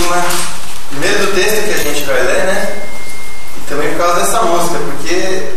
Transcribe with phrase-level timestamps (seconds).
[0.00, 0.24] cima,
[0.88, 2.82] primeiro do texto que a gente vai ler, né?
[3.56, 5.52] E também por causa dessa música, porque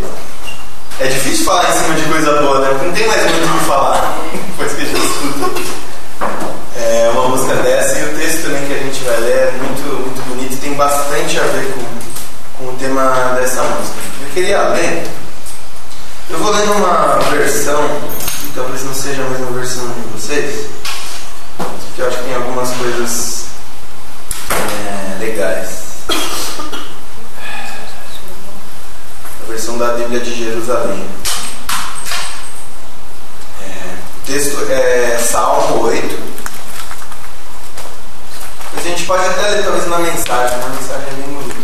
[1.00, 2.70] é difícil falar em cima de coisa boa, né?
[2.70, 4.18] Porque não tem mais muito o que falar
[4.48, 5.61] depois que a gente escuta
[6.75, 8.00] é, uma música dessa.
[8.00, 10.73] E o texto também que a gente vai ler é muito, muito bonito e tem
[10.73, 13.96] bastante a ver com, com o tema dessa música.
[14.21, 15.07] Eu queria ler,
[16.29, 17.82] eu vou ler numa versão,
[18.42, 20.68] que talvez não seja a mesma versão de vocês,
[21.96, 23.32] que eu acho que tem algumas coisas
[25.43, 25.83] legais.
[29.42, 31.06] A versão da Bíblia de Jerusalém.
[33.61, 36.34] É, o texto é Salmo 8.
[38.75, 41.56] A gente pode até ler talvez na mensagem, uma mensagem é bem bonita.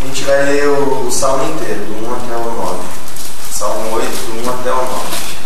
[0.00, 2.84] A gente vai ler o, o Salmo inteiro, do 1 até o 9.
[3.52, 5.36] Salmo 8, do 1 até o 9.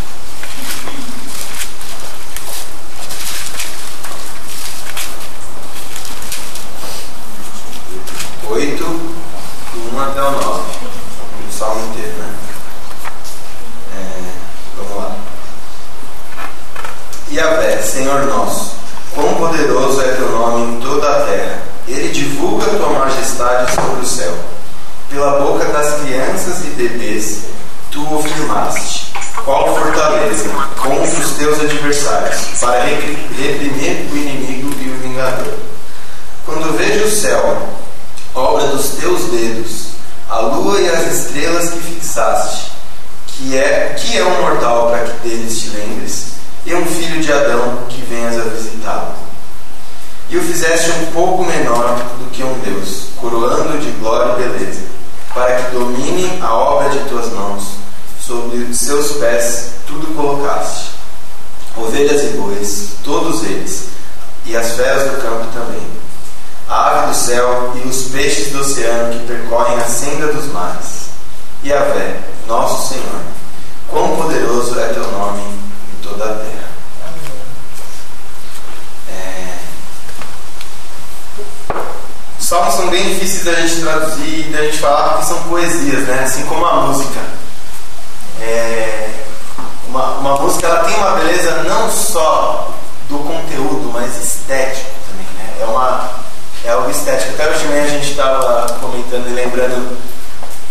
[8.51, 10.63] Oito, do 1 até o 9.
[11.49, 12.35] O salmo inteiro, né?
[13.95, 14.23] É,
[14.77, 15.17] vamos lá.
[17.31, 18.73] Yahvé, Senhor nosso,
[19.15, 21.63] quão poderoso é teu nome em toda a terra.
[21.87, 24.35] Ele divulga tua majestade sobre o céu.
[25.09, 27.43] Pela boca das crianças e bebês,
[27.93, 29.13] tu o firmaste.
[29.45, 35.55] Qual fortaleza contra os teus adversários, para reprimir o inimigo e o vingador.
[36.45, 37.69] Quando vejo o céu,
[38.35, 39.87] obra dos teus dedos,
[40.29, 42.73] a lua e as estrelas que fixaste,
[43.29, 47.33] que é, que é um mortal para que deles te lembres, e um filho de
[47.33, 49.15] Adão que venhas a visitá-lo.
[50.29, 54.83] E o fizeste um pouco menor do que um Deus, coroando de glória e beleza,
[55.33, 57.63] para que domine a obra de tuas mãos,
[58.21, 60.91] sobre seus pés tudo colocaste.
[61.77, 63.89] Ovelhas e bois, todos eles,
[64.45, 66.01] e as feras do campo também
[66.71, 71.11] a ave do céu e os peixes do oceano que percorrem a senda dos mares.
[71.65, 73.21] E a vé, nosso Senhor,
[73.89, 76.71] quão poderoso é teu nome em toda a terra.
[79.09, 79.59] É...
[82.39, 86.03] Os salmos são bem difíceis da gente traduzir e da gente falar porque são poesias,
[86.09, 86.25] né?
[86.25, 87.21] assim como a música.
[88.41, 89.09] É...
[89.87, 92.75] Uma, uma música ela tem uma beleza não só
[93.09, 95.27] do conteúdo, mas estético também.
[95.37, 95.59] Né?
[95.61, 96.11] É uma
[96.65, 97.35] é algo estético.
[97.35, 99.97] Até hoje manhã a gente estava comentando e lembrando,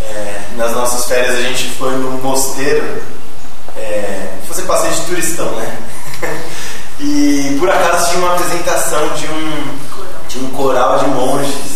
[0.02, 3.02] é, nas nossas férias a gente foi no mosteiro
[3.74, 5.78] é, fazer passeio de turistão, né?
[7.00, 9.78] e por acaso tinha uma apresentação de um,
[10.28, 11.69] de um coral de monges.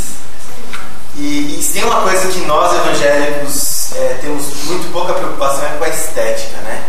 [1.16, 5.76] E, e se tem uma coisa que nós evangélicos é, temos muito pouca preocupação é
[5.78, 6.82] com a estética, né?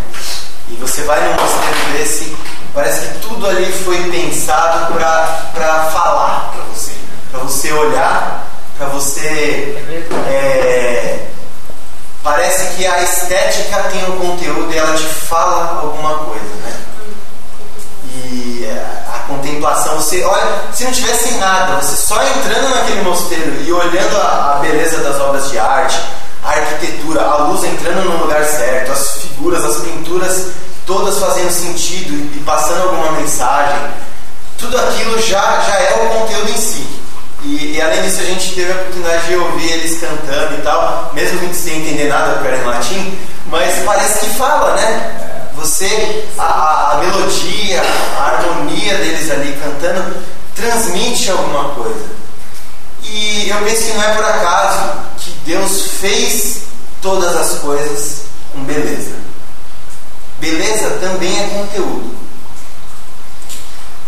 [0.69, 2.35] E você vai num mosteiro desse,
[2.73, 7.05] parece que tudo ali foi pensado para falar para você
[7.35, 8.47] para você olhar,
[8.77, 9.75] para você.
[10.27, 11.27] É,
[12.23, 16.84] parece que a estética tem o conteúdo e ela te fala alguma coisa, né?
[19.55, 24.17] A contemplação, você olha, se não tivesse nada, você só entrando naquele mosteiro e olhando
[24.17, 25.97] a, a beleza das obras de arte,
[26.43, 30.47] a arquitetura, a luz entrando no lugar certo, as figuras, as pinturas
[30.85, 33.79] todas fazendo sentido e passando alguma mensagem,
[34.57, 36.85] tudo aquilo já, já é o conteúdo em si.
[37.43, 41.11] E, e, além disso, a gente teve a oportunidade de ouvir eles cantando e tal,
[41.13, 43.17] mesmo sem entender nada, porque era em latim,
[43.47, 45.51] mas parece que fala, né?
[45.55, 47.81] Você, a, a melodia,
[48.19, 50.15] a harmonia deles ali cantando,
[50.85, 52.15] transmite alguma coisa.
[53.03, 56.61] E eu penso que não é por acaso que Deus fez
[57.01, 59.15] todas as coisas com beleza.
[60.39, 62.15] Beleza também é conteúdo.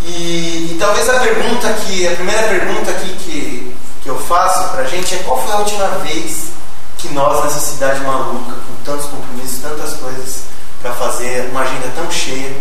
[0.03, 4.85] E, e, talvez a pergunta que, a primeira pergunta aqui que, que eu faço pra
[4.85, 6.47] gente é qual foi a última vez
[6.97, 10.43] que nós nessa cidade maluca, com tantos compromissos, tantas coisas
[10.81, 12.55] para fazer, uma agenda tão cheia,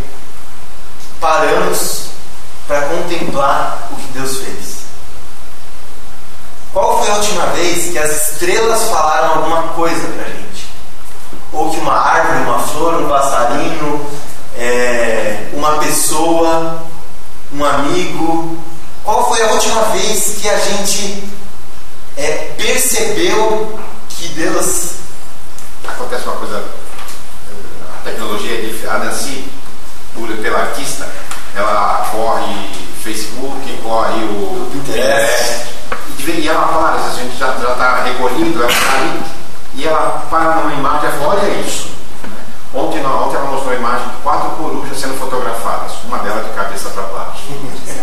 [1.21, 2.06] paramos
[2.67, 4.77] para contemplar o que Deus fez?
[6.73, 10.67] Qual foi a última vez que as estrelas falaram alguma coisa pra gente?
[11.53, 14.07] Ou que uma árvore, uma flor, um passarinho,
[14.57, 16.83] é, uma pessoa
[17.53, 18.59] um amigo?
[19.05, 21.27] Qual foi a última vez que a gente
[22.17, 23.79] é, percebeu
[24.09, 24.93] que Deus.
[25.87, 26.65] Acontece uma coisa.
[27.99, 29.45] A tecnologia é a Nancy,
[30.43, 31.09] pela artista,
[31.57, 32.71] ela corre
[33.03, 35.67] Facebook, corre o Pinterest.
[36.29, 39.23] E ela para, a gente já está recolhendo, ela está ali,
[39.75, 41.91] e ela para numa imagem e olha isso.
[42.75, 46.91] Ontem, ontem ela mostrou a imagem de quatro corujas sendo fotografadas, uma delas de cabeça
[46.91, 47.45] para baixo.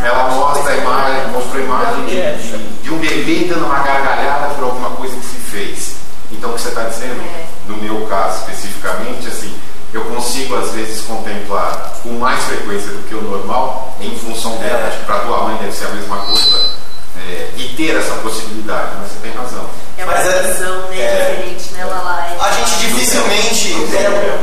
[0.03, 4.53] Ela mostra a imagem, mostrou a imagem de, de, de um bebê dando uma gargalhada
[4.55, 5.95] por alguma coisa que se fez.
[6.31, 7.45] Então o que você está dizendo, é.
[7.67, 9.53] no meu caso especificamente, assim,
[9.93, 15.19] quatro contempla com mais frequência do que o normal, em função dela, acho que para
[15.19, 16.69] tua mãe deve ser a mesma coisa,
[17.17, 19.65] é, e ter essa possibilidade, mas você tem razão.
[19.97, 21.35] É uma Mas é- visão né, é.
[21.35, 22.27] diferente, né, Lala?
[22.27, 23.73] É- A gente dificilmente.
[23.95, 24.39] é,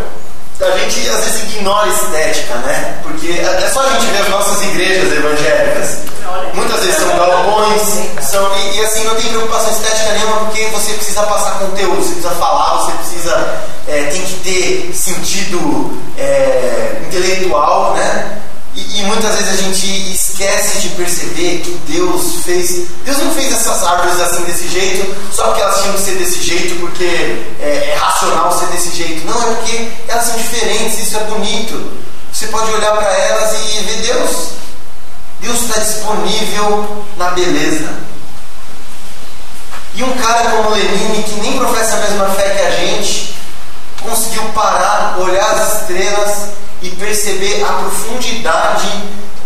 [0.65, 2.99] a gente às vezes ignora a estética, né?
[3.03, 5.99] Porque é é só a gente ver as nossas igrejas evangélicas.
[6.55, 7.83] Muitas vezes são galpões,
[8.23, 12.13] são, e, e assim não tem preocupação estética nenhuma porque você precisa passar conteúdo, você
[12.13, 13.61] precisa falar, você precisa.
[13.91, 18.41] É, tem que ter sentido é, intelectual, né?
[18.75, 22.87] E, e muitas vezes a gente esquece de perceber que Deus fez.
[23.05, 26.43] Deus não fez essas árvores assim desse jeito só porque elas tinham que ser desse
[26.43, 27.05] jeito, porque
[27.61, 29.27] é, é racional ser desse jeito.
[29.27, 31.99] Não, é porque elas são diferentes, isso é bonito.
[32.33, 34.51] Você pode olhar para elas e ver Deus.
[35.41, 37.91] Deus está disponível na beleza.
[39.95, 43.30] E um cara como Lenine, que nem professa a mesma fé que a gente,
[44.03, 46.49] conseguiu parar, olhar as estrelas
[46.83, 48.89] e perceber a profundidade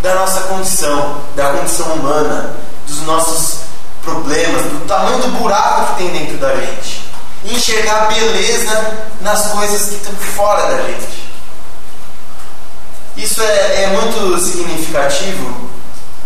[0.03, 2.57] da nossa condição, da condição humana,
[2.87, 3.61] dos nossos
[4.03, 7.05] problemas, do tamanho do buraco que tem dentro da gente.
[7.45, 11.25] E enxergar beleza nas coisas que estão fora da gente.
[13.17, 15.65] Isso é, é muito significativo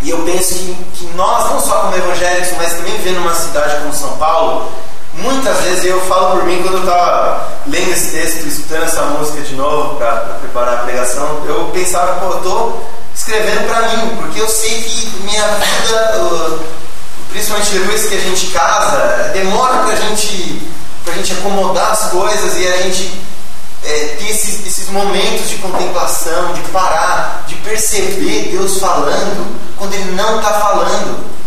[0.02, 3.80] e eu penso que, que nós, não só como evangélicos, mas também vivendo numa cidade
[3.80, 4.70] como São Paulo,
[5.18, 9.40] muitas vezes eu falo por mim, quando eu estava lendo esse texto, escutando essa música
[9.42, 14.40] de novo para preparar a pregação, eu pensava, pô, eu estou escrevendo para mim, porque
[14.40, 16.58] eu sei que minha vida,
[17.30, 20.62] principalmente depois que a gente casa, demora para gente,
[21.06, 23.20] a gente acomodar as coisas e a gente
[23.84, 30.12] é, ter esses, esses momentos de contemplação, de parar, de perceber Deus falando quando Ele
[30.12, 31.37] não está falando.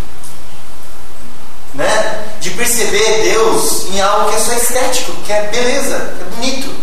[1.73, 2.25] Né?
[2.41, 6.75] De perceber Deus em algo que é só estético, que é beleza, que é bonito.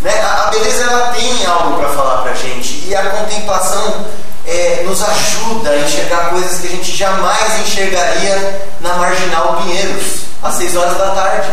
[0.00, 0.20] Né?
[0.20, 4.06] A, a beleza ela tem algo para falar para a gente e a contemplação
[4.46, 10.54] é, nos ajuda a enxergar coisas que a gente jamais enxergaria na Marginal Pinheiros, às
[10.54, 11.48] 6 horas da tarde.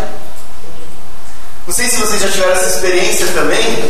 [1.66, 3.90] Não sei se vocês já tiveram essa experiência também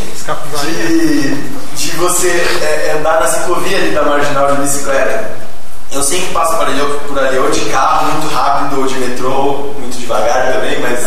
[0.61, 1.35] de,
[1.75, 2.29] de você
[2.61, 5.42] é, andar na ciclovia ali da marginal de bicicleta.
[5.93, 9.73] Eu sempre passo por ali, por ali ou de carro, muito rápido, ou de metrô,
[9.77, 10.99] muito devagar também, mas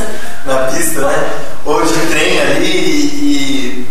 [0.44, 1.30] na pista, né?
[1.64, 3.88] Ou de trem ali e,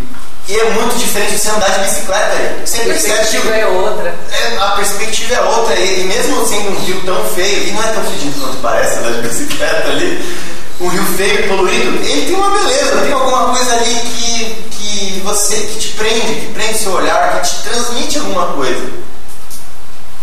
[0.47, 2.61] e é muito diferente você andar de bicicleta aí.
[2.65, 4.15] Você A perspectiva é outra.
[4.31, 7.83] é, a perspectiva é outra, e, e mesmo sendo um rio tão feio, e não
[7.83, 10.45] é tão fedido quanto parece andar de bicicleta ali,
[10.79, 15.21] um rio feio e poluído, ele tem uma beleza, tem alguma coisa ali que, que
[15.23, 19.05] você que te prende, que prende seu olhar, que te transmite alguma coisa.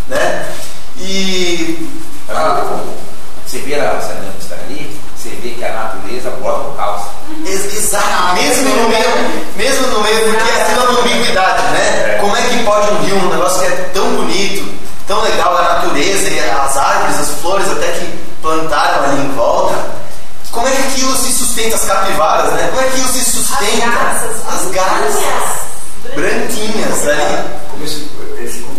[0.08, 0.46] Né?
[0.98, 1.88] E.
[2.28, 2.62] Ah,
[3.46, 7.02] você vê a Sananta ali, você vê que a natureza bota o caos.
[7.46, 9.08] Ex- Exato, mesmo no meio,
[9.56, 12.18] mesmo no meio, porque é uma ambiguidade, né?
[12.20, 14.72] Como é que pode um rio, um negócio que é tão bonito,
[15.06, 18.06] tão legal, a natureza e as árvores, as flores até que
[18.40, 19.74] plantaram ali em volta,
[20.50, 22.69] como é que aquilo se sustenta, as capivaras, né?
[22.69, 23.86] Como é que aquilo se sustenta?
[23.86, 24.48] As garças.
[24.48, 25.22] As garças
[26.14, 27.44] branquinhas ali.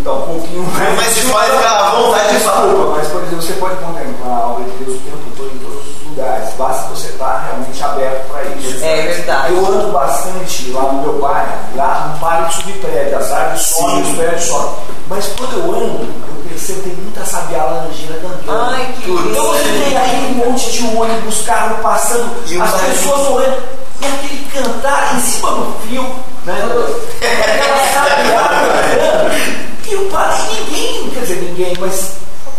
[0.03, 0.95] Culto está um pouquinho mais.
[0.95, 2.67] Mas te faz ficar à vontade de falar.
[2.67, 5.57] Desculpa, mas por exemplo, você pode contemplar a obra de Deus o tempo todo em
[5.59, 6.53] todos os lugares.
[6.57, 8.83] Basta você estar realmente aberto para isso.
[8.83, 9.53] É verdade.
[9.53, 13.65] Eu ando bastante lá no meu bairro, lá não para de subir prédio, as árvores
[13.65, 14.73] sobem, os prédios sobem.
[15.07, 18.51] Mas quando eu ando, eu percebo que tem muita sabiá laranjeira cantando.
[18.51, 19.29] Ai, que Tudo.
[19.29, 23.83] Então você tem aí um monte de ônibus, carro passando, E as pessoas morrendo.
[24.01, 26.03] E aquele cantar em cima do fio,
[26.45, 26.55] né?
[27.23, 29.62] Aquela sabiá cantando.
[29.93, 32.11] Eu parei, ninguém, quer dizer, ninguém, mas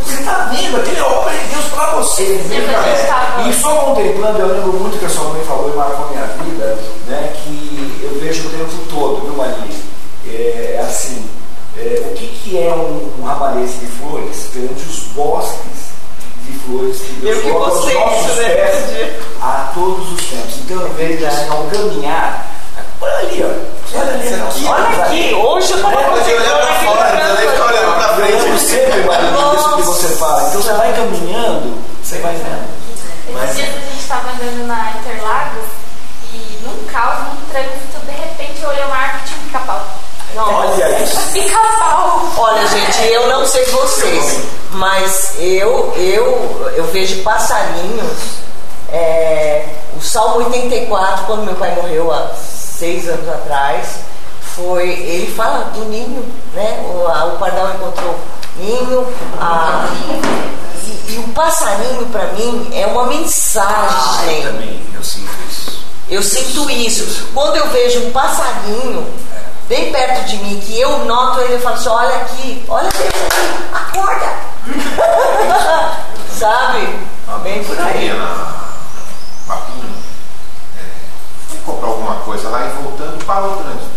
[0.02, 2.40] você está vendo, aquele é obra de Deus para você.
[3.08, 6.10] Tava- E só contemplando, eu lembro muito que a sua mãe falou e marcou a
[6.10, 9.74] minha vida, né, que eu vejo o tempo todo, viu, Maria?
[10.26, 11.24] É, assim,
[11.76, 15.84] é, o que, que é um, um ramalhete de flores perante os bosques
[16.46, 20.54] de flores que Deus Eu que coloca aos nossos né, pés a todos os tempos.
[20.64, 22.46] Então eu vejo assim, ao caminhar,
[23.00, 27.34] olha ali, ó, olha ali, Isso aqui, Olha aqui, hoje eu tava olhar pra fora,
[27.38, 28.60] nem ficar olhando pra Eu lembro frente.
[28.60, 30.48] sempre, Maria, disso que você fala.
[30.48, 32.84] Então você vai caminhando, você vai vendo.
[33.44, 35.64] Esses dias a gente estava andando na Interlagos
[36.32, 39.86] e num caos, num trânsito, de repente eu olhei uma árvore e tinha um pica-pau.
[40.36, 41.20] Olha isso.
[41.32, 42.32] Pica-pau!
[42.36, 44.40] Olha, gente, eu não sei vocês,
[44.72, 48.18] mas eu eu, eu vejo passarinhos.
[48.92, 49.64] é,
[49.96, 52.30] o Salmo 84, quando meu pai morreu há
[52.84, 54.00] seis anos atrás,
[54.54, 54.88] foi.
[54.90, 56.22] Ele fala do ninho,
[56.52, 56.80] né?
[56.84, 58.18] O, a- o pardal encontrou
[58.56, 59.06] ninho,
[59.40, 59.88] a,
[60.84, 64.42] e, e o passarinho, para mim, é uma mensagem.
[64.42, 65.84] também, eu sinto isso.
[66.10, 67.28] Eu sinto isso.
[67.32, 69.06] Quando eu vejo um passarinho
[69.66, 73.08] bem perto de mim, que eu noto ele, eu falo assim, olha aqui, olha aqui,
[73.72, 74.32] acorda.
[76.38, 76.98] Sabe?
[77.42, 78.06] Bem por aí.
[78.06, 78.64] ia na
[79.46, 79.94] Papinho,
[80.78, 80.82] é,
[81.48, 83.90] fui comprar alguma coisa lá e voltando, parou o trânsito.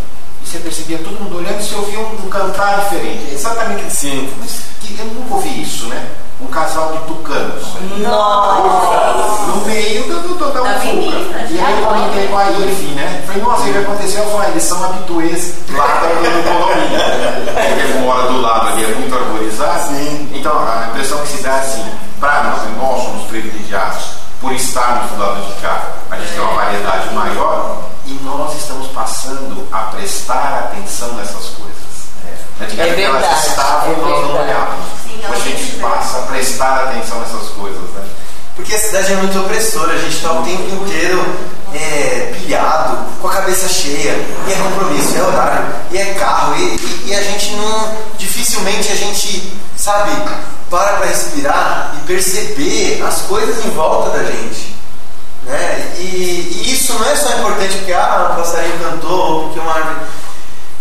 [0.44, 3.34] E você percebia todo mundo olhando e você ouvia um, um cantar diferente.
[3.34, 4.34] Exatamente assim.
[4.40, 6.08] Mas que, eu nunca ouvi isso, né?
[6.40, 7.64] Um casal de tucanos.
[7.98, 9.48] Nossa.
[9.48, 11.18] No meio do, do, do, da avenida,
[11.50, 13.24] E aí eu comentei com a Irvi, né?
[13.26, 14.24] Falei, nossa, o que aconteceu?
[14.24, 17.00] Eu falei, eles são habituês lá da- do condomínio.
[17.46, 19.94] Porque ele mora do lado ali, é muito arborizado.
[20.34, 21.86] Então a impressão que se dá é assim,
[22.20, 24.04] para nós, nós somos privilegiados
[24.40, 25.88] por estarmos do lado de cá.
[26.12, 27.78] A gente tem uma variedade maior
[28.36, 31.77] nós estamos passando a prestar atenção nessas coisas.
[32.60, 34.86] Antigamente É elas verdade, estavam é e nós não olhávamos.
[35.03, 37.81] Sim, Hoje a gente passa a prestar atenção nessas coisas.
[37.93, 38.07] Né?
[38.55, 41.24] Porque a cidade é muito opressora, a gente está o tempo inteiro
[41.75, 44.13] é, pilhado, com a cabeça cheia,
[44.48, 48.07] e é compromisso, é horário, e é carro, e, e- e a gente não.
[48.17, 50.12] Dificilmente a gente, sabe,
[50.69, 54.66] para para respirar e perceber as coisas em volta da gente.
[55.48, 55.96] Né?
[55.98, 59.74] E, e isso não é só importante porque ah, um passarinho cantou, ou porque uma
[59.74, 60.06] árvore.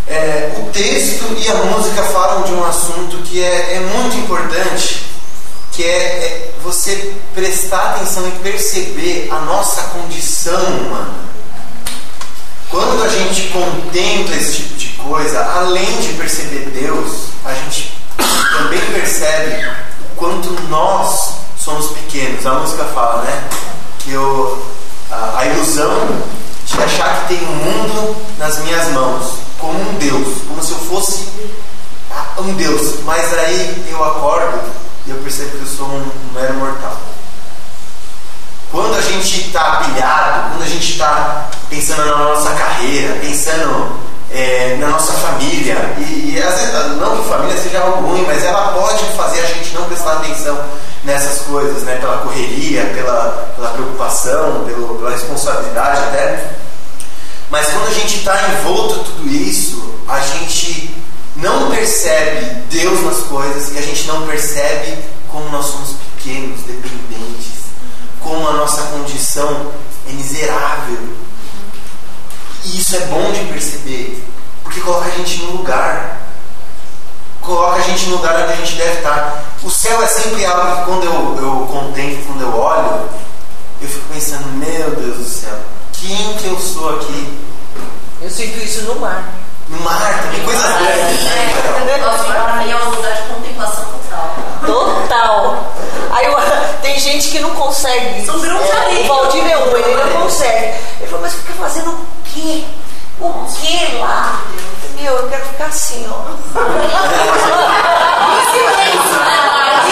[0.08, 5.04] É, o texto e a música falam de um assunto que é, é muito importante,
[5.72, 11.26] que é, é você prestar atenção e perceber a nossa condição humana.
[12.70, 17.96] Quando a gente contempla esse tipo de coisa, além de perceber Deus, a gente
[18.58, 19.64] também percebe
[20.00, 22.44] o quanto nós somos pequenos.
[22.44, 23.48] A música fala, né?
[24.00, 24.66] Que eu,
[25.10, 26.22] a, a ilusão
[26.64, 30.78] de achar que tem um mundo nas minhas mãos, como um Deus, como se eu
[30.78, 31.26] fosse
[32.38, 33.00] um Deus.
[33.04, 34.60] Mas aí eu acordo
[35.04, 36.96] e eu percebo que eu sou um, um mero mortal.
[38.70, 43.96] Quando a gente está pilhado, quando a gente está pensando na nossa carreira, pensando
[44.30, 48.44] é, na nossa família, e, e às vezes, não que família seja algo ruim, mas
[48.44, 50.56] ela pode fazer a gente não prestar atenção
[51.02, 51.96] nessas coisas, né?
[51.96, 56.65] pela correria, pela, pela preocupação, pelo, pela responsabilidade até.
[57.50, 60.94] Mas quando a gente está envolto tudo isso, a gente
[61.36, 64.98] não percebe Deus nas coisas e a gente não percebe
[65.30, 67.66] como nós somos pequenos, dependentes,
[68.20, 69.72] como a nossa condição
[70.08, 70.98] é miserável.
[72.64, 74.24] E isso é bom de perceber,
[74.64, 76.22] porque coloca a gente no lugar.
[77.40, 79.44] Coloca a gente no lugar onde a gente deve estar.
[79.62, 83.08] O céu é sempre algo que quando eu, eu contemplo, quando eu olho,
[83.80, 85.56] eu fico pensando, meu Deus do céu,
[86.00, 87.38] quem que eu sou aqui?
[88.20, 89.24] Eu sinto isso no mar.
[89.68, 91.96] No mar, também coisas grandes, né?
[92.04, 94.36] Nossa, é um lugar de contemplação total.
[94.64, 95.72] Total.
[96.12, 96.36] Aí eu-
[96.82, 98.24] tem gente que não consegue.
[98.24, 100.74] São grãos de É, o Valdir é um, ele não consegue.
[101.00, 102.64] Ele falou, mas fica fazendo o quê?
[103.20, 104.40] O quê lá?
[105.00, 106.14] Meu, eu quero ficar assim, ó.
[108.52, 109.82] Silêncio, né, Mara?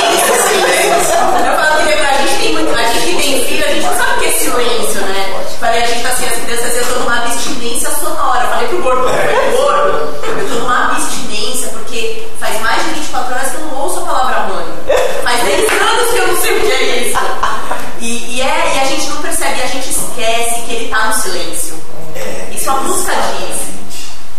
[0.48, 1.18] Silêncio.
[1.46, 3.96] Eu falo que pra gente tem muito, a gente que tem filho, a gente não
[3.96, 5.33] sabe o que é silêncio, né?
[5.74, 8.46] Falei, a gente tá assim, as crianças, eu tô numa abstinência sonora.
[8.46, 13.50] Falei pro gordo, falei, gordo, eu tô numa abstinência porque faz mais de 24 horas
[13.50, 14.66] que eu não ouço a palavra mãe.
[15.24, 17.18] Faz 10 anos que eu não sei o que é isso.
[18.00, 21.14] E, e é, e a gente não percebe, a gente esquece que ele tá no
[21.14, 21.74] silêncio.
[22.14, 23.74] É, Isso a música diz.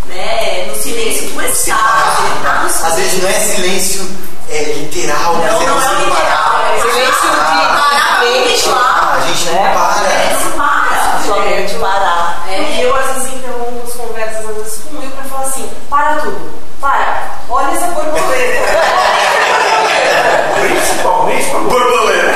[0.06, 0.66] Né?
[0.70, 2.88] No silêncio tu estás, ele tá no silêncio.
[2.88, 4.10] Às vezes não é silêncio
[4.50, 8.64] é, literal, mas Não, é não é literal, é Silêncio de- parar pra mente.
[8.64, 9.18] contemplar.
[9.18, 9.74] A gente não É.
[9.74, 10.08] para.
[10.14, 10.85] É, não para.
[11.26, 12.46] Somente parar.
[12.48, 15.46] E É, eu, às vezes, interrompo as conversas, às vezes, com o Will pra falar
[15.46, 18.62] assim: para tudo, para, olha essa borboleta.
[20.62, 22.34] Principalmente pra Borboleta.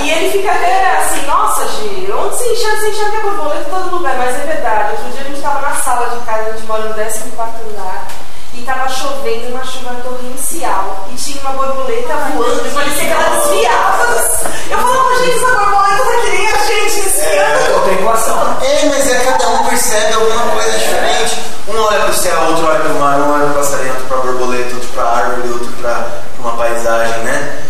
[0.00, 2.76] e ele fica até assim: nossa, Gi, onde você enxerga?
[2.78, 4.92] Você enxerga borboleta em todo lugar, mas é verdade.
[4.92, 7.28] Outro dia a gente tava na sala de casa, a gente mora no 14
[7.70, 8.06] andar.
[8.68, 11.08] E tava chovendo, uma chuva torrencial.
[11.10, 12.66] E tinha uma borboleta voando.
[12.66, 14.04] E parecia que ela desviava.
[14.70, 17.80] Eu falava, gente, essa borboleta tá que nem a gente desviando.
[17.80, 18.56] contemplação.
[18.60, 21.38] É, mas é cada um percebe alguma coisa diferente.
[21.66, 23.90] Um olha para o céu, outro olha para o mar, um olha para o passarinho,
[23.94, 26.06] outro para a borboleta, outro para a árvore, outro para
[26.38, 27.62] uma paisagem, né?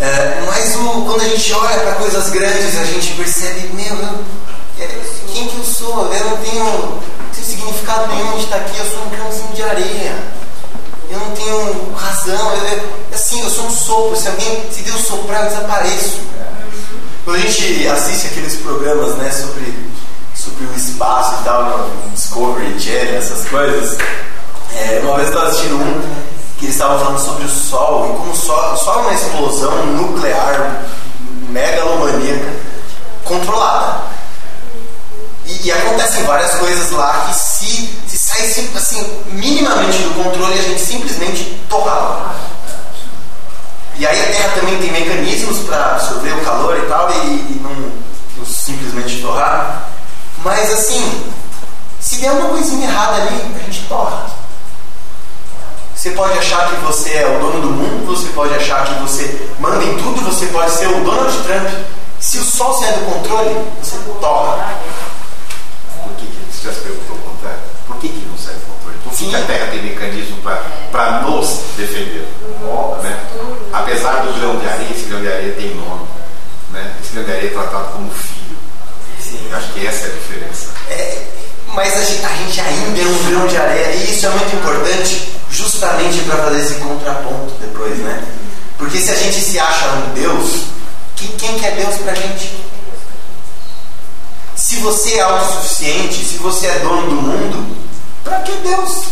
[0.00, 4.84] É, mas o- quando a gente olha para coisas grandes, a gente percebe, meu, eu,
[4.84, 4.88] é,
[5.32, 6.12] quem que eu sou?
[6.14, 7.02] Eu não tenho
[7.48, 10.14] significado nenhum de estar aqui, eu sou um grãozinho de areia.
[11.10, 12.82] Eu não tenho razão, eu, eu-
[13.14, 14.16] assim, eu sou um sopro.
[14.16, 16.18] Se alguém, se Deus soprar, eu desapareço.
[17.24, 19.74] Quando a gente assiste aqueles programas, né, sobre,
[20.34, 23.98] sobre o espaço e tal, Discovery Channel, essas coisas,
[24.74, 26.28] é, uma vez eu estava assistindo um
[26.58, 30.82] que eles estavam falando sobre o Sol e como o Sol é uma explosão nuclear
[31.50, 32.50] megalomaníaca
[33.24, 34.00] controlada.
[35.48, 40.62] E, e acontecem várias coisas lá que se, se saísse assim, minimamente do controle, a
[40.62, 42.34] gente simplesmente torrava.
[43.98, 47.60] E aí a Terra também tem mecanismos para absorver o calor e tal, e, e
[47.62, 47.74] não,
[48.36, 49.88] não simplesmente torrar.
[50.44, 51.24] Mas assim,
[51.98, 54.30] se der uma coisinha errada ali, a gente torra.
[55.96, 59.50] Você pode achar que você é o dono do mundo, você pode achar que você
[59.58, 61.68] manda em tudo, você pode ser o Donald Trump.
[62.20, 64.78] Se o sol sair do controle, você torra.
[66.04, 67.60] Por que, que você já se perguntou o contrário?
[67.88, 68.54] Por que, que não sai
[69.18, 70.36] Por que, que a Terra tem mecanismo
[70.92, 72.24] para nos defender?
[73.02, 73.20] Né?
[73.72, 76.06] Apesar do grão de areia, esse grão de areia tem nome.
[76.70, 76.94] Né?
[77.02, 78.56] Esse grão de areia é tratado como filho.
[79.20, 79.40] Sim.
[79.50, 80.68] Eu acho que essa é a diferença.
[80.88, 81.26] É,
[81.74, 84.54] mas a gente, a gente ainda é um grão de areia, e isso é muito
[84.54, 88.22] importante justamente para fazer esse contraponto depois, né?
[88.76, 90.62] Porque se a gente se acha um Deus,
[91.16, 92.52] que, quem quer Deus pra gente?
[94.54, 97.87] Se você é autossuficiente, se você é dono do mundo,
[98.28, 99.04] para que Deus?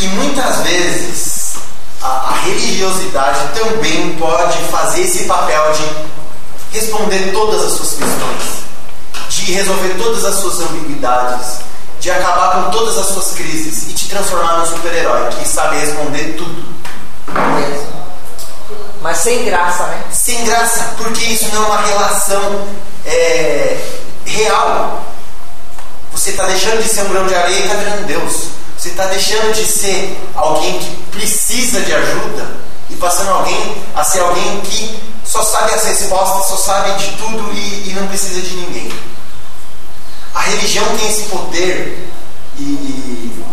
[0.00, 1.54] E muitas vezes
[2.02, 8.64] a, a religiosidade também pode fazer esse papel de responder todas as suas questões,
[9.28, 11.58] de resolver todas as suas ambiguidades,
[12.00, 16.34] de acabar com todas as suas crises e te transformar num super-herói que sabe responder
[16.36, 16.72] tudo.
[19.00, 20.04] Mas sem graça, né?
[20.12, 22.66] Sem graça, porque isso não é uma relação
[23.04, 23.76] é,
[24.24, 25.11] real.
[26.12, 28.48] Você está deixando de ser um grão de areia e está virando Deus.
[28.78, 32.56] Você está deixando de ser alguém que precisa de ajuda
[32.90, 37.52] e passando alguém a ser alguém que só sabe as respostas, só sabe de tudo
[37.54, 38.92] e, e não precisa de ninguém.
[40.34, 42.08] A religião tem esse poder
[42.58, 43.44] e, e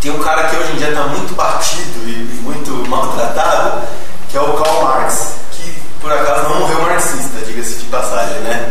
[0.00, 3.86] tem um cara que hoje em dia está muito batido e, e muito maltratado,
[4.30, 8.67] que é o Karl Marx, que por acaso não morreu marxista, diga-se de passagem, né?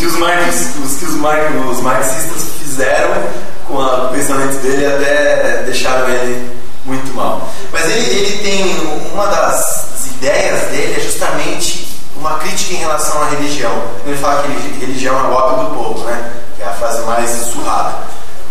[0.00, 1.38] Que os, marxistas, os que os, mar,
[1.70, 3.22] os marxistas fizeram
[3.68, 6.50] com o pensamento dele até deixaram ele
[6.86, 7.46] muito mal.
[7.70, 11.86] Mas ele, ele tem uma das ideias dele é justamente
[12.16, 13.72] uma crítica em relação à religião.
[14.06, 16.32] Ele fala que religião é o ópio do povo, né?
[16.56, 17.92] Que é a frase mais surrada.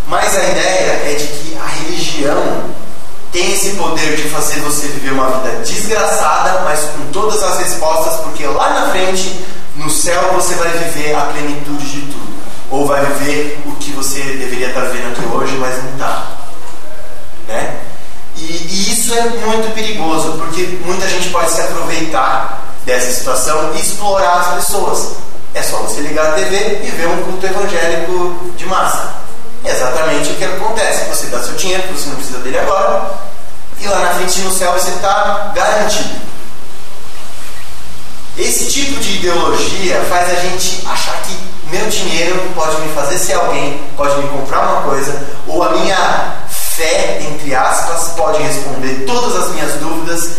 [0.06, 2.70] Mas a ideia é de que a religião
[3.32, 8.20] tem esse poder de fazer você viver uma vida desgraçada, mas com todas as respostas,
[8.20, 9.44] porque lá na frente,
[9.76, 12.40] no céu, você vai viver a plenitude de tudo.
[12.70, 16.26] Ou vai viver o que você deveria estar vivendo aqui hoje, mas não está.
[17.48, 17.80] Né?
[18.36, 23.80] E, e isso é muito perigoso, porque muita gente pode se aproveitar dessa situação e
[23.80, 25.16] explorar as pessoas.
[25.54, 29.14] É só você ligar a TV e ver um culto evangélico de massa.
[29.64, 31.08] É exatamente o que acontece.
[31.08, 33.10] Você dá seu dinheiro, você não precisa dele agora,
[33.80, 36.29] e lá na frente no céu você está garantido.
[38.40, 41.36] Esse tipo de ideologia faz a gente achar que
[41.70, 46.36] meu dinheiro pode me fazer ser alguém, pode me comprar uma coisa, ou a minha
[46.48, 50.38] fé, entre aspas, pode responder todas as minhas dúvidas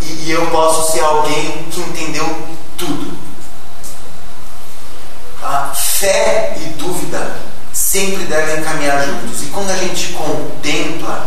[0.00, 2.24] e, e eu posso ser alguém que entendeu
[2.78, 3.18] tudo.
[5.42, 7.36] A fé e dúvida
[7.72, 9.42] sempre devem caminhar juntos.
[9.42, 11.26] E quando a gente contempla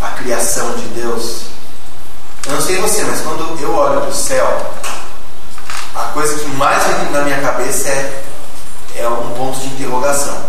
[0.00, 1.42] a criação de Deus,
[2.46, 4.74] eu não sei você, mas quando eu olho para o céu,
[5.98, 8.24] a coisa que mais vem na minha cabeça é,
[8.96, 10.40] é um ponto de interrogação.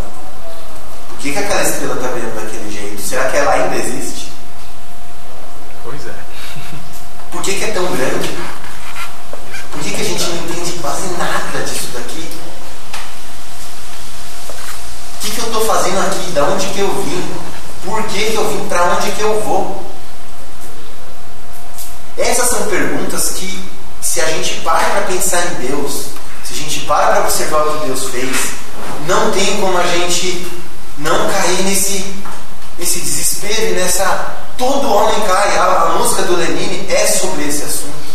[1.09, 3.01] Por que, que aquela estrela está brilhando daquele jeito?
[3.01, 4.31] Será que ela ainda existe?
[5.83, 6.13] Pois é.
[7.31, 8.38] Por que, que é tão grande?
[9.71, 12.29] Por que, que a gente não entende quase nada disso daqui?
[15.15, 16.31] O que, que eu estou fazendo aqui?
[16.31, 17.35] Da onde que eu vim?
[17.85, 18.67] Por que, que eu vim?
[18.67, 19.85] Para onde que eu vou?
[22.17, 23.63] Essas são perguntas que,
[24.19, 26.08] se a gente para para pensar em Deus,
[26.43, 28.36] se a gente para para observar o que Deus fez,
[29.08, 30.45] não tem como a gente
[30.97, 32.05] não cair nesse,
[32.77, 34.36] nesse desespero nessa.
[34.58, 35.58] Todo homem cai.
[35.58, 38.10] A, a música do Lenine é sobre esse assunto.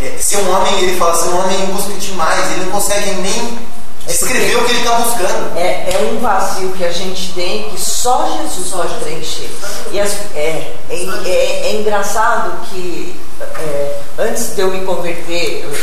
[0.00, 3.12] É, ser um homem, ele fala, ser um homem em busca demais, ele não consegue
[3.12, 3.58] nem
[4.06, 5.58] descrever o que ele está buscando.
[5.58, 9.50] É, é um vazio que a gente tem que só Jesus pode preencher.
[9.92, 15.78] E as, é, é, é, é engraçado que é, antes de eu me converter eu,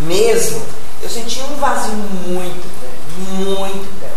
[0.00, 0.62] mesmo,
[1.02, 4.14] eu sentia um vazio muito grande, muito grande.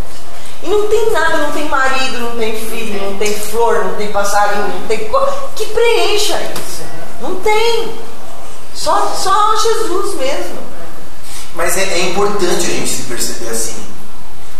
[0.64, 4.12] E não tem nada, não tem marido, não tem filho, não tem flor, não tem
[4.12, 6.82] passarinho, não tem coisa que preencha isso.
[7.22, 7.94] Não tem.
[8.74, 10.58] Só, só Jesus mesmo.
[11.58, 13.76] Mas é, é, importante a gente se perceber assim.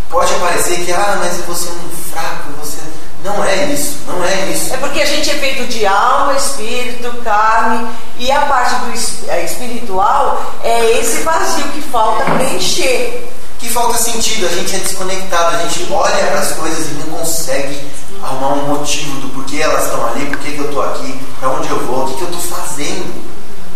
[0.10, 2.78] Pode parecer que, ah, mas você é um fraco, você.
[3.24, 4.74] Não é isso, não é isso.
[4.74, 9.46] É porque a gente é feito de alma, espírito, carne, E a parte do é,
[9.46, 13.28] espiritual é esse vazio que falta preencher.
[13.60, 17.18] Que falta sentido, a gente é desconectado, a gente olha para as coisas e não
[17.20, 17.80] consegue
[18.24, 21.70] arrumar um motivo do porquê elas estão ali, por que eu estou aqui, para onde
[21.70, 23.24] eu vou, o que, que eu estou fazendo,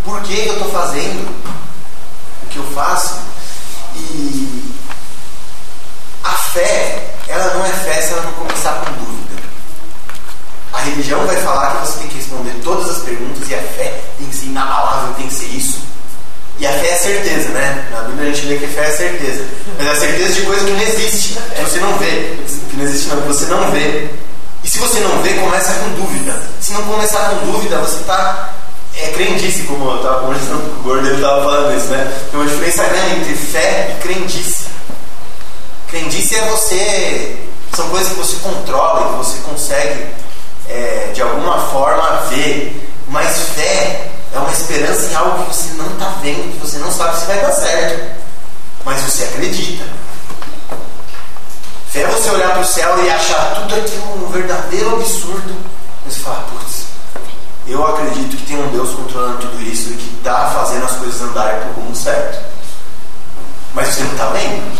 [0.04, 1.61] por que, que eu estou fazendo
[2.52, 3.16] que eu faço.
[3.96, 4.72] E
[6.24, 9.42] a fé, ela não é fé se ela não começar com dúvida.
[10.74, 14.02] A religião vai falar que você tem que responder todas as perguntas e a fé
[14.18, 15.80] tem que ser inabalável, tem que ser isso.
[16.60, 17.88] E a fé é certeza, né?
[17.92, 19.46] Na Bíblia a gente lê que fé é certeza.
[19.78, 22.38] Mas é a certeza de coisa que não existe, que você não vê.
[22.70, 24.10] Que não existe não, que você não vê.
[24.64, 26.40] E se você não vê, começa com dúvida.
[26.60, 28.54] Se não começar com dúvida, você está
[29.02, 32.28] é, crendice, como eu estava conversando com o Gordo, ele estava falando isso, né?
[32.30, 34.66] Tem uma diferença grande entre fé e crendice.
[35.88, 37.38] Crendice é você.
[37.76, 40.06] São coisas que você controla que você consegue
[40.70, 42.90] é, de alguma forma ver.
[43.08, 46.92] Mas fé é uma esperança em algo que você não está vendo, que você não
[46.92, 48.22] sabe se vai dar certo.
[48.86, 49.84] Mas você acredita.
[51.90, 55.56] Fé é você olhar para o céu e achar tudo aquilo um verdadeiro absurdo.
[56.06, 56.81] Mas você fala, putz,
[57.72, 61.22] eu acredito que tem um Deus controlando tudo isso e que está fazendo as coisas
[61.22, 62.40] andarem para o rumo certo.
[63.74, 64.78] Mas você não está vendo?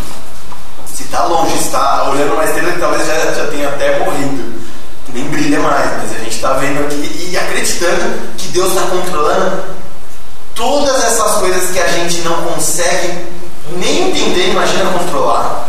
[0.86, 4.60] Se está longe, está olhando uma estrela que talvez já, já tenha até morrido,
[5.06, 8.82] que nem brilha mais, mas a gente está vendo aqui e acreditando que Deus está
[8.82, 9.62] controlando
[10.54, 13.26] todas essas coisas que a gente não consegue
[13.76, 15.66] nem entender, imagina controlar.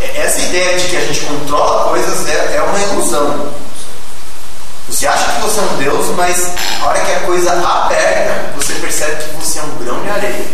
[0.00, 3.65] É, Essa ideia de que a gente controla coisas é, é uma ilusão.
[4.88, 8.72] Você acha que você é um Deus, mas a hora que a coisa aperta, você
[8.74, 10.46] percebe que você é um grão de areia.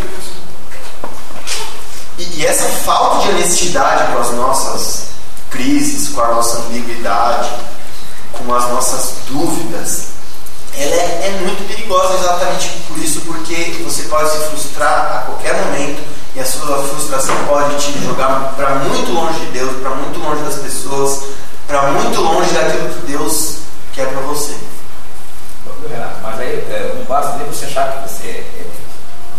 [2.17, 5.03] E, e essa falta de honestidade com as nossas
[5.51, 7.49] crises, com a nossa ambiguidade,
[8.31, 10.13] com as nossas dúvidas,
[10.75, 15.53] ela é, é muito perigosa exatamente por isso, porque você pode se frustrar a qualquer
[15.65, 16.01] momento
[16.35, 20.41] e a sua frustração pode te jogar para muito longe de Deus, para muito longe
[20.41, 21.21] das pessoas,
[21.67, 23.52] para muito longe daquilo que Deus
[23.93, 24.55] quer para você.
[25.89, 28.63] Renato, mas aí é, não basta nem você achar que você é.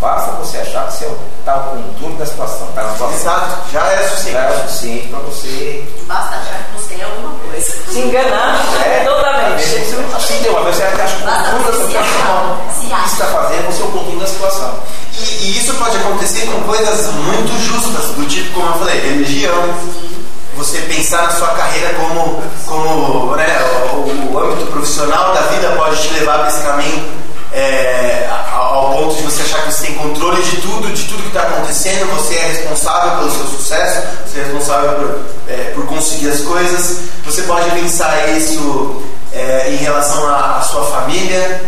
[0.00, 3.18] Basta você achar que você está com controle da situação, está na situação.
[3.18, 4.32] Exato, já é suficiente.
[4.32, 5.84] Já é suficiente para você.
[6.06, 7.72] Basta achar que você é alguma coisa.
[7.90, 9.62] Se enganar É, totalmente.
[9.62, 11.92] Você não entendeu, mas você acha que o você se.
[11.92, 14.74] Se O que você está fazendo é o seu controle da situação.
[15.14, 20.13] E, e isso pode acontecer com coisas muito justas, do tipo, como eu falei, religião.
[20.56, 23.46] Você pensar na sua carreira como, como né,
[23.92, 27.12] o, o âmbito profissional da vida pode te levar para esse caminho
[27.52, 31.28] é, ao ponto de você achar que você tem controle de tudo, de tudo que
[31.28, 35.20] está acontecendo, você é responsável pelo seu sucesso, você é responsável por,
[35.52, 36.98] é, por conseguir as coisas.
[37.24, 41.62] Você pode pensar isso é, em relação à à sua família,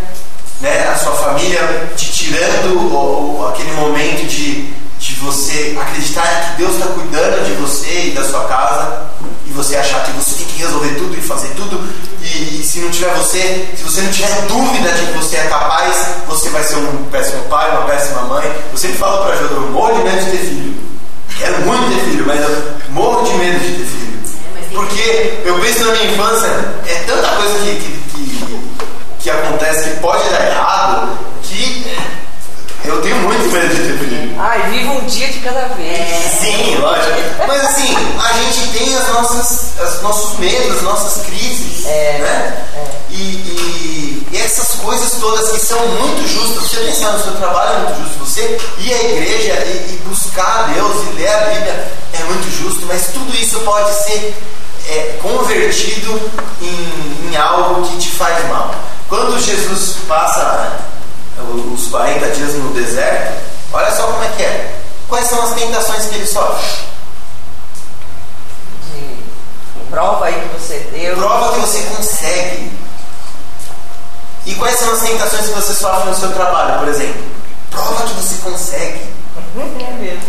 [0.60, 1.60] né, a sua família
[1.96, 4.72] te tirando o, o- aquele momento de,
[5.16, 9.06] de você acreditar que Deus está cuidando de você e da sua casa
[9.46, 11.80] e você achar que você tem que resolver tudo e fazer tudo
[12.20, 15.46] e, e se não tiver você, se você não tiver dúvida de que você é
[15.46, 15.96] capaz,
[16.28, 18.44] você vai ser um péssimo pai, uma péssima mãe.
[18.70, 20.74] Eu sempre falo para Jô, eu morro de medo de ter filho.
[21.38, 24.06] Quero muito ter filho, mas eu morro de medo de ter filho.
[24.70, 26.46] Porque eu penso na minha infância,
[26.86, 28.60] é tanta coisa que, que, que,
[29.20, 31.86] que acontece que pode dar errado, que
[32.84, 33.95] eu tenho muito medo de ter
[34.38, 36.32] Ai, viva um dia de cada vez.
[36.40, 37.12] Sim, lógico.
[37.46, 42.64] Mas assim, a gente tem as nossas, os nossos medos, as nossas crises, É, né?
[43.10, 47.70] E, e- e essas coisas todas que são muito justas, você pensar no seu trabalho
[47.70, 51.38] é muito justo, você ir à igreja e, e buscar a Deus e ler a
[51.46, 54.34] Bíblia é muito justo, mas tudo isso pode ser
[54.88, 56.20] é, convertido
[56.60, 58.74] em, em algo que te faz mal.
[59.08, 60.72] Quando Jesus passa
[61.72, 63.45] os 40 dias no deserto,
[63.76, 64.80] olha só como é que é.
[65.08, 66.66] Quais são as tentações que ele sofre?
[68.94, 71.16] De prova aí que você deu.
[71.16, 72.72] Prova que você consegue.
[74.46, 77.22] E quais são as tentações que você sofre no seu trabalho, por exemplo?
[77.70, 79.00] Prova que você consegue.
[79.56, 80.22] É mesmo.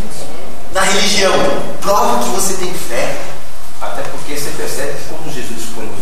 [0.73, 1.33] Na religião,
[1.81, 3.15] prova que você tem fé.
[3.81, 5.96] Até porque você percebe que quando Jesus apóstolos,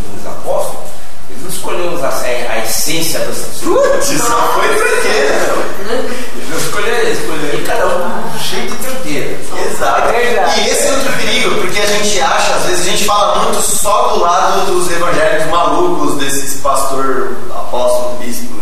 [1.72, 4.10] ele não escolheu a, a essência pessoas.
[4.10, 9.38] Isso não foi tranqueira, Ele não escolheu, ele escolheu cada um jeito que inteiro.
[9.72, 10.10] Exato.
[10.10, 10.54] É.
[10.58, 13.62] E esse é outro perigo, porque a gente acha, às vezes a gente fala muito
[13.62, 18.56] só do lado dos evangélicos malucos, desses pastor, apóstolo, bispo,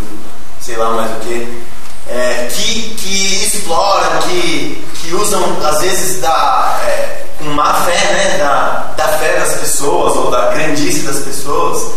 [0.61, 1.63] sei lá mais o que,
[2.09, 8.37] é, que, que exploram, que, que usam às vezes da, é, com má fé, né,
[8.37, 11.92] da, da fé das pessoas ou da grandice das pessoas.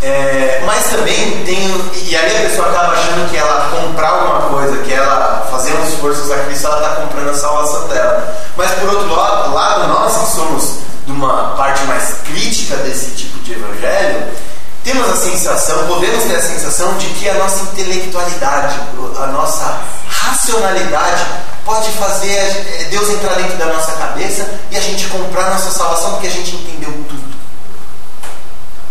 [0.00, 1.58] É, mas também tem.
[2.06, 5.84] E aí a pessoa acaba achando que ela comprar alguma coisa, que ela fazer um
[5.84, 8.36] esforço sacrifício, ela está comprando a salvação dela.
[8.56, 13.38] Mas por outro lado, lado, nós que somos de uma parte mais crítica desse tipo
[13.40, 14.28] de evangelho,
[14.84, 18.78] temos a sensação, podemos ter a sensação de que a nossa intelectualidade,
[19.20, 21.24] a nossa racionalidade
[21.64, 25.70] pode fazer eh, Deus entrar dentro da nossa cabeça e a gente comprar a nossa
[25.70, 26.88] salvação porque a gente entendeu.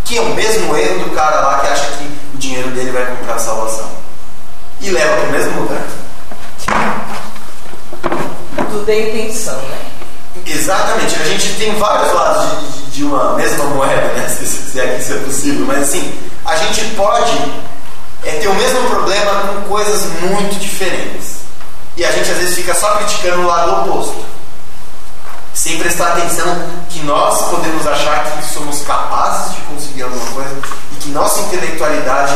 [0.08, 3.06] Que é o mesmo erro do cara lá que acha que o dinheiro dele vai
[3.08, 3.89] comprar a salvação.
[4.80, 5.82] E leva para o mesmo lugar.
[8.70, 9.80] Tudo é intenção, né?
[10.46, 11.13] Exatamente.
[11.15, 14.30] A gente tem vários lados de, de, de uma mesma moeda, né?
[14.32, 15.65] Se, se é que isso é possível.
[15.65, 16.13] Mas assim,
[16.46, 17.52] a gente pode
[18.24, 21.38] é, ter o mesmo problema com coisas muito diferentes.
[21.98, 24.24] E a gente às vezes fica só criticando o lado oposto.
[25.67, 26.45] Sem prestar atenção
[26.89, 30.56] que nós podemos achar que somos capazes de conseguir alguma coisa
[30.93, 32.34] e que nossa intelectualidade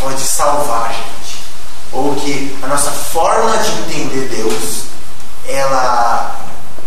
[0.00, 1.44] pode salvar a gente.
[1.92, 4.86] Ou que a nossa forma de entender Deus,
[5.46, 6.40] ela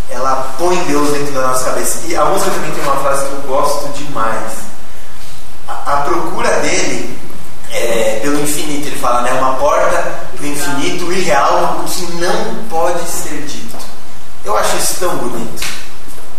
[0.09, 2.01] ela põe Deus dentro da nossa cabeça.
[2.07, 4.51] E a música também tem uma frase que eu gosto demais.
[5.65, 7.17] A, a procura dele
[7.71, 8.87] é pelo infinito.
[8.87, 9.31] Ele fala, né?
[9.31, 13.77] Uma porta do infinito irreal, o que não pode ser dito.
[14.43, 15.84] Eu acho isso tão bonito.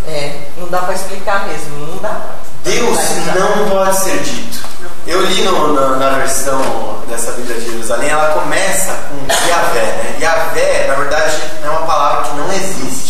[0.07, 2.21] É, não dá para explicar mesmo, não dá.
[2.63, 2.99] Deus
[3.35, 4.59] não pode ser dito.
[5.07, 6.61] Eu li no, na, na, versão
[7.09, 9.81] dessa Bíblia de Jerusalém, ela começa com Yahvé.
[9.81, 10.17] Né?
[10.21, 13.07] Yahvé, na verdade, é uma palavra que não existe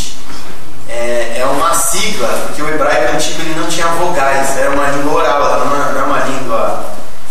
[0.88, 5.14] é, é uma sigla, porque o hebraico antigo ele não tinha vogais, era uma língua
[5.14, 6.84] oral, ela não, não é uma língua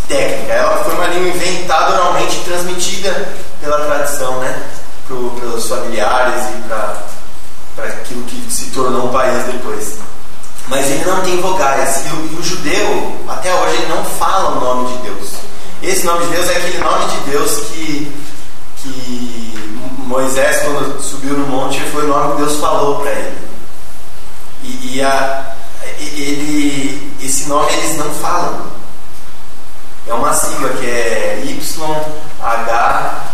[0.07, 0.53] técnica.
[0.53, 3.29] Ela foi uma língua inventada oralmente, transmitida
[3.61, 4.61] pela tradição, né?
[5.07, 9.97] Pro, pelos familiares e para aquilo que se tornou um país depois.
[10.67, 12.05] Mas ele não tem vogais.
[12.05, 15.31] E o, e o, judeu, até hoje, ele não fala o nome de Deus.
[15.83, 18.11] Esse nome de Deus é aquele nome de Deus que,
[18.81, 23.37] que Moisés, quando subiu no monte, foi o nome que Deus falou para ele.
[24.63, 25.55] E, e a,
[25.99, 28.75] ele, esse nome eles não falam.
[30.07, 31.41] É uma sigla que é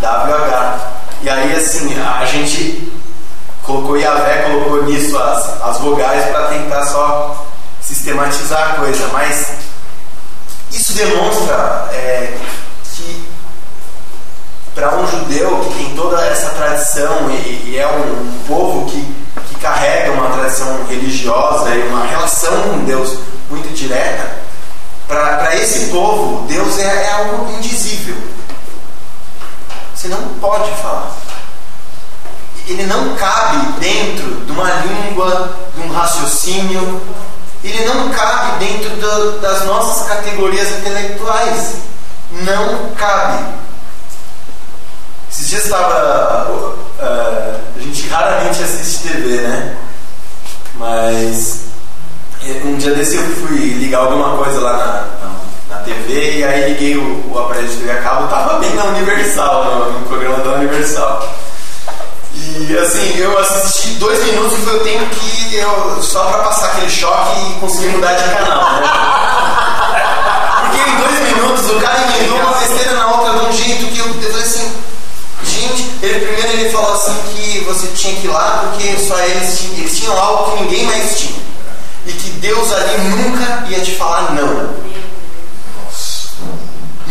[0.01, 0.79] YHWH.
[1.21, 2.91] E aí, assim, a gente
[3.71, 7.47] colocou Yahvé, colocou nisso as, as vogais para tentar só
[7.81, 9.07] sistematizar a coisa.
[9.13, 9.51] Mas
[10.71, 12.37] isso demonstra é,
[12.83, 13.25] que
[14.75, 19.31] para um judeu que tem toda essa tradição e, e é um, um povo que
[19.61, 24.41] carrega uma tradição religiosa e uma relação com Deus muito direta,
[25.07, 28.15] para esse povo, Deus é, é algo indizível.
[29.93, 31.20] Você não pode falar.
[32.71, 37.01] Ele não cabe dentro de uma língua, de um raciocínio,
[37.61, 41.75] ele não cabe dentro do, das nossas categorias intelectuais.
[42.31, 43.43] Não cabe.
[45.29, 46.65] Esses dias estava.
[46.97, 49.77] Uh, a gente raramente assiste TV, né?
[50.75, 51.65] Mas
[52.45, 56.43] eh, um dia desse eu fui ligar alguma coisa lá na, na, na TV e
[56.45, 60.05] aí liguei o, o, aparelho de TV a cabo, tava bem na Universal, no, no
[60.07, 61.40] programa da Universal.
[62.33, 66.01] E assim, eu assisti dois minutos e foi o tempo que eu.
[66.01, 68.81] só pra passar aquele choque e conseguir mudar de canal, né?
[70.61, 73.99] Porque em dois minutos o cara emendou uma besteira na outra de um jeito que
[73.99, 74.71] eu, eu falei assim
[75.43, 79.59] Gente, ele primeiro ele falou assim que você tinha que ir lá porque só eles
[79.77, 81.41] eles tinham algo que ninguém mais tinha.
[82.05, 84.90] E que Deus ali nunca ia te falar não.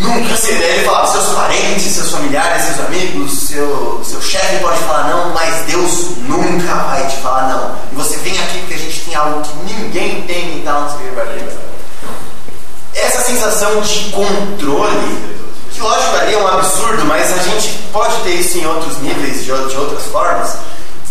[0.01, 0.37] Nunca.
[0.37, 5.33] Se ele falava, seus parentes, seus familiares, seus amigos, seu, seu chefe pode falar não,
[5.33, 7.77] mas Deus nunca vai te falar não.
[7.93, 10.99] E você vem aqui porque a gente tem algo que ninguém tem e tal, não
[10.99, 12.99] sei o que.
[12.99, 15.41] Essa sensação de controle
[15.81, 19.39] que lógico ali é um absurdo, mas a gente pode ter isso em outros níveis,
[19.39, 20.57] de, de outras formas.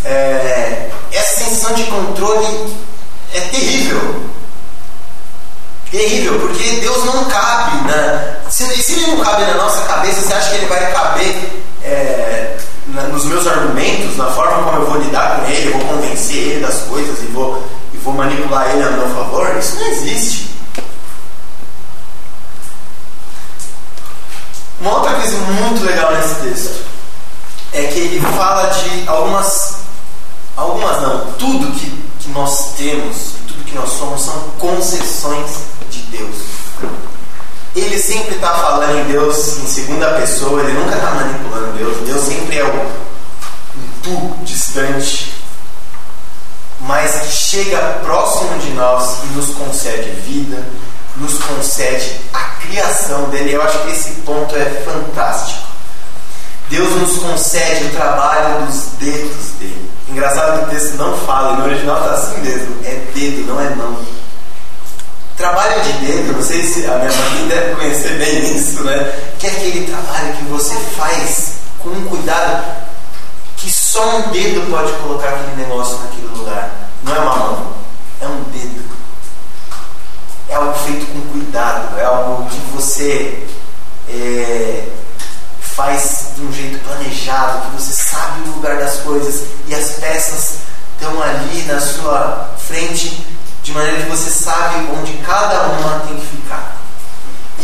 [0.05, 2.75] É, essa sensação de controle
[3.33, 4.29] é terrível.
[5.91, 7.87] Terrível, porque Deus não cabe.
[7.87, 8.37] Né?
[8.49, 12.57] Se, se ele não cabe na nossa cabeça, você acha que ele vai caber é,
[12.87, 16.37] na, nos meus argumentos, na forma como eu vou lidar com ele, eu vou convencer
[16.37, 19.55] ele das coisas e vou, e vou manipular ele a meu favor?
[19.57, 20.49] Isso não existe.
[24.79, 26.85] Uma outra coisa muito legal nesse texto
[27.73, 29.75] é que ele fala de algumas,
[30.55, 35.68] algumas não, tudo que, que nós temos, tudo que nós somos são concessões
[36.09, 36.35] de Deus.
[37.75, 41.97] Ele sempre está falando em Deus em segunda pessoa, ele nunca está manipulando Deus.
[42.05, 42.99] Deus sempre é o, um
[44.03, 45.33] tu distante,
[46.81, 50.65] mas que chega próximo de nós e nos concede vida,
[51.17, 53.53] nos concede a criação dele.
[53.53, 55.69] Eu acho que esse ponto é fantástico.
[56.69, 59.89] Deus nos concede o trabalho dos dedos dele.
[60.07, 63.69] Engraçado que o texto não fala, no original está assim mesmo: é dedo, não é
[63.75, 63.97] mão.
[65.39, 69.33] Trabalho de sei se a minha mãe deve conhecer bem isso, né?
[69.39, 72.61] Que é aquele trabalho que você faz com um cuidado
[73.55, 76.69] que só um dedo pode colocar aquele negócio naquele lugar.
[77.03, 77.73] Não é uma mão,
[78.19, 78.83] é um dedo.
[80.49, 83.47] É algo feito com cuidado, é algo que você
[84.09, 84.89] é,
[85.61, 90.55] faz de um jeito planejado, que você sabe o lugar das coisas e as peças
[90.99, 93.25] estão ali na sua frente,
[93.69, 96.75] de maneira que você sabe onde cada uma tem que ficar.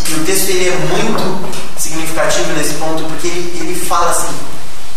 [0.08, 4.36] E o texto ele é muito significativo nesse ponto, porque ele, ele fala assim: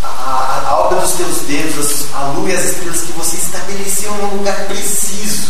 [0.05, 4.37] a, a, obra dos teus dedos, a lua e as estrelas que você estabeleceu num
[4.37, 5.49] lugar preciso.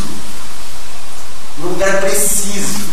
[1.58, 2.86] Num lugar preciso.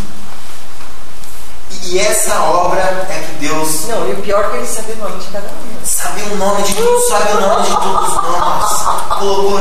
[1.83, 3.87] E essa obra é que Deus.
[3.87, 5.85] Não, e o pior é que ele sabe o nome de cada um.
[5.85, 8.81] Sabe o nome de tudo, sabe o nome de todos nós.
[9.19, 9.59] Colocou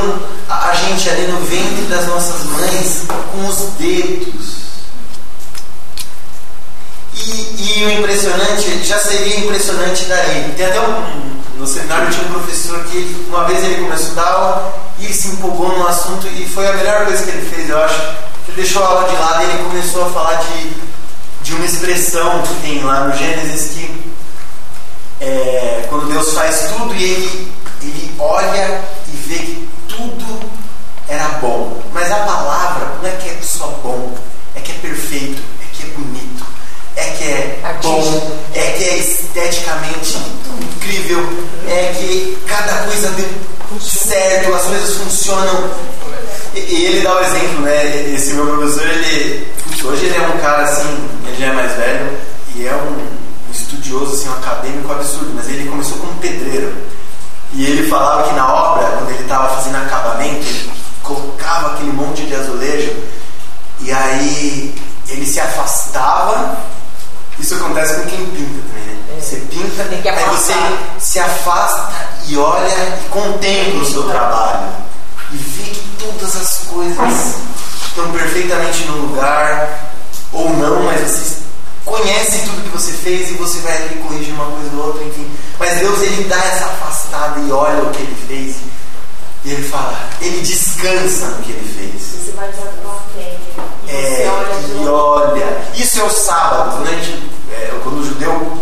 [0.49, 4.65] a, gente ali no ventre das nossas mães com os dedos.
[7.13, 10.53] E, e o impressionante, já seria impressionante daí.
[10.57, 11.35] Tem até um.
[11.57, 15.13] No seminário tinha um professor que uma vez ele começou a dar aula e ele
[15.13, 18.01] se empolgou no assunto e foi a melhor coisa que ele fez, eu acho.
[18.47, 20.84] Ele deixou a aula de lado e ele começou a falar de
[21.45, 24.11] de uma expressão que tem lá no Gênesis que
[25.21, 27.51] é, quando Deus faz tudo e ele,
[27.83, 30.39] ele olha e vê que tudo
[31.07, 31.83] era bom.
[31.93, 34.17] Mas a palavra não é que é só bom,
[34.55, 36.45] é que é perfeito, é que é bonito,
[36.95, 40.17] é que é bom, é que é esteticamente
[40.61, 41.29] incrível,
[41.67, 43.29] é que cada coisa deu
[43.79, 45.69] certo, as coisas funcionam.
[46.55, 48.13] E, e ele dá o exemplo, né?
[48.15, 49.54] Esse meu professor, ele
[49.85, 52.17] hoje ele é um cara assim, ele já é mais velho
[52.55, 56.73] e é um estudioso, assim, um acadêmico absurdo, mas ele começou como pedreiro.
[57.53, 60.71] E ele falava que na obra, quando ele estava fazendo acabamento, ele
[61.01, 62.93] colocava aquele monte de azulejo
[63.81, 64.75] e aí
[65.07, 66.57] ele se afastava.
[67.39, 69.19] Isso acontece com quem pinta também, né?
[69.19, 70.53] Você pinta, aí você
[70.99, 71.93] se afasta
[72.27, 74.67] e olha e contempla o seu trabalho
[75.31, 77.35] e vê que todas as coisas
[77.95, 79.93] estão perfeitamente no lugar
[80.33, 81.37] ou não, mas você
[81.85, 85.31] conhece tudo que você fez e você vai ali corrigir uma coisa ou outra, enfim.
[85.57, 88.55] Mas Deus ele dá essa afastada e olha o que ele fez
[89.45, 92.01] e ele fala, ele descansa no que ele fez.
[92.01, 92.51] Você vai
[93.87, 94.27] é,
[94.81, 96.71] e olha, isso é o sábado.
[96.71, 98.57] Quando, gente, é, quando o judeu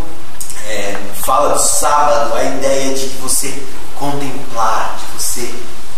[0.67, 3.63] é, fala do sábado, a ideia de você
[3.97, 5.53] contemplar, de você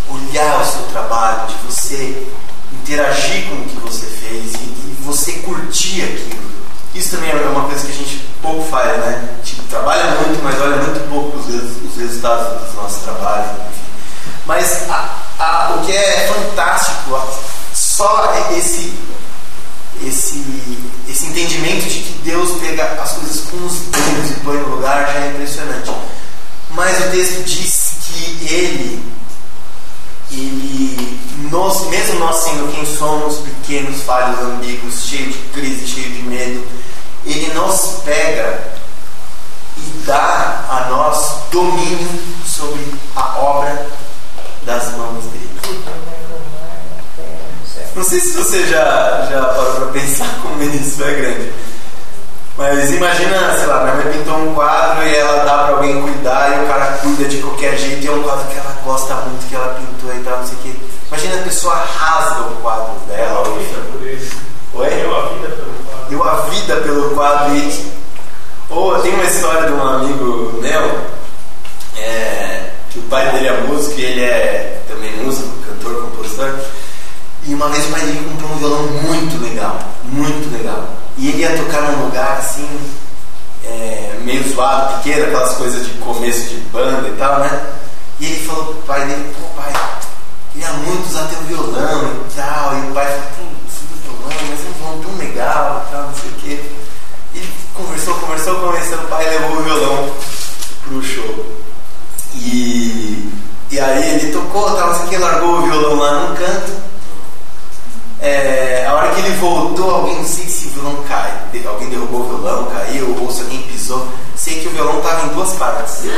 [0.10, 2.28] olhar o seu trabalho, de você
[2.82, 6.46] interagir com o que você fez e, e você curtir aquilo.
[6.94, 9.38] Isso também é uma coisa que a gente pouco faz, né?
[9.44, 13.52] Gente trabalha muito, mas olha muito pouco os, os resultados dos nossos trabalhos.
[14.46, 17.20] Mas a, a, o que é fantástico,
[17.74, 18.94] só esse,
[20.06, 20.46] esse,
[21.10, 25.08] esse entendimento de que Deus pega as coisas com os dedos e põe no lugar
[25.08, 25.92] já é impressionante.
[26.70, 29.16] Mas o texto diz que Ele
[30.32, 31.15] ele,
[31.52, 36.68] nós, mesmo nós sendo quem somos, pequenos, falhos, ambíguos, cheios de crise, cheios de medo,
[37.26, 38.64] Ele nos pega
[39.78, 42.08] e dá a nós domínio
[42.46, 43.88] sobre a obra
[44.64, 45.50] das mãos dele.
[47.96, 51.54] Não sei se você já, já parou para pensar como isso é grande.
[52.58, 56.58] Mas imagina, sei lá, minha mãe pintou um quadro e ela dá para alguém cuidar
[56.58, 59.46] e o cara cuida de qualquer jeito e é um quadro que ela gosta muito,
[59.48, 60.72] que ela pintou e tal, não sei o quê.
[61.08, 63.40] Imagina a pessoa rasga o quadro dela.
[63.40, 63.58] Ou...
[64.82, 64.90] Oi?
[64.90, 66.06] Deu a vida pelo quadro.
[66.10, 66.76] Deu a vida
[67.54, 67.92] e.
[68.70, 71.02] Ou tem uma história de um amigo meu,
[71.98, 76.60] é, que o pai dele é músico e ele é também músico, cantor, compositor.
[77.48, 80.90] E uma vez o pai dele comprou um violão muito legal, muito legal.
[81.18, 82.68] E ele ia tocar num lugar assim,
[83.64, 87.62] é, meio zoado, pequeno, aquelas coisas de começo de banda e tal, né?
[88.20, 89.74] E ele falou pro pai dele, pô pai,
[90.54, 92.76] queria muito usar teu violão e tal.
[92.78, 93.56] E o pai falou, pô,
[94.04, 96.25] violão, mas é um violão tão legal e tal, não sei
[98.46, 100.12] conversou, conversou, o pai levou o violão
[100.84, 101.46] pro show.
[102.36, 103.32] E,
[103.72, 106.74] e aí ele tocou, sei o que, largou o violão lá num canto.
[108.22, 111.34] É, a hora que ele voltou, alguém, não sei se o violão cai,
[111.66, 114.08] alguém derrubou o violão, caiu, ou se alguém pisou.
[114.36, 116.04] Sei que o violão estava em duas partes.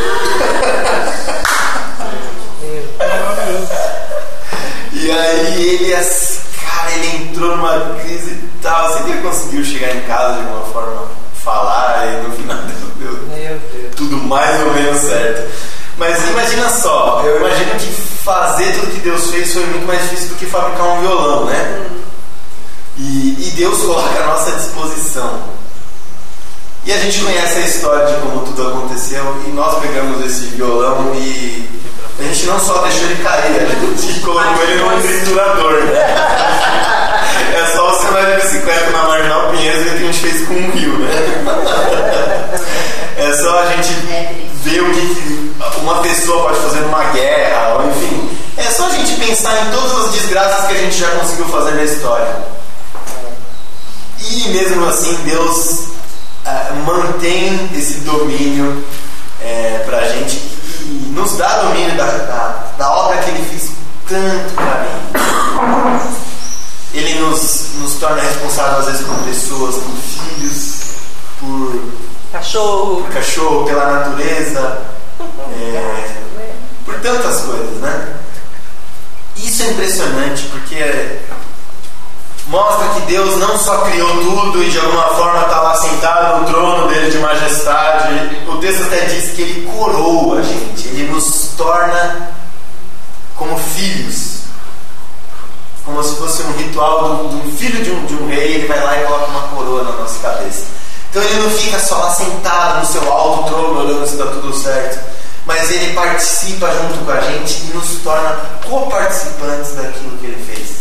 [4.93, 5.93] e aí ele
[6.59, 8.93] cara, ele entrou numa crise e tal.
[8.93, 11.07] Sei que ele conseguiu chegar em casa de alguma forma,
[11.47, 12.57] falar e no final
[12.99, 15.49] deu, deu tudo mais ou menos certo.
[15.97, 20.29] Mas imagina só, eu imagino que fazer tudo que Deus fez foi muito mais difícil
[20.29, 21.89] do que fabricar um violão, né?
[22.97, 25.41] E, e Deus coloca à nossa disposição.
[26.85, 31.13] E a gente conhece a história de como tudo aconteceu e nós pegamos esse violão
[31.15, 31.67] e
[32.19, 35.73] a gente não só deixou ele cair, a gente colocou ele num triturador.
[35.73, 36.93] É
[38.27, 41.09] andar de bicicleta na Marginal Pinheiros e a gente fez com um rio, né?
[43.17, 43.93] É só a gente
[44.63, 48.29] ver o que que uma pessoa pode fazer numa guerra, ou enfim.
[48.57, 51.71] É só a gente pensar em todas as desgraças que a gente já conseguiu fazer
[51.71, 52.27] na história.
[54.19, 55.85] E mesmo assim, Deus
[56.45, 58.83] ah, mantém esse domínio
[59.41, 60.37] é, pra gente
[60.81, 63.71] e nos dá domínio da, da, da obra que Ele fez
[64.07, 66.27] tanto mim.
[66.93, 67.66] Ele nos,
[67.97, 70.81] nos torna responsáveis às vezes por pessoas, por filhos,
[71.39, 71.91] por
[72.31, 73.03] Cachorro.
[73.03, 74.81] por cachorro, pela natureza,
[75.53, 76.15] é,
[76.85, 78.13] por tantas coisas, né?
[79.35, 81.19] Isso é impressionante porque
[82.47, 86.47] mostra que Deus não só criou tudo e de alguma forma está lá sentado no
[86.47, 88.41] trono dele de majestade.
[88.47, 92.31] O texto até diz que ele coroa a gente, ele nos torna
[93.35, 94.36] como filhos.
[95.87, 98.83] Como se fosse um ritual do, do filho de um, de um rei, ele vai
[98.83, 100.65] lá e coloca uma coroa na nossa cabeça.
[101.09, 104.53] Então ele não fica só lá sentado no seu alto trono olhando se está tudo
[104.53, 104.99] certo,
[105.45, 110.77] mas ele participa junto com a gente e nos torna co-participantes daquilo que ele fez.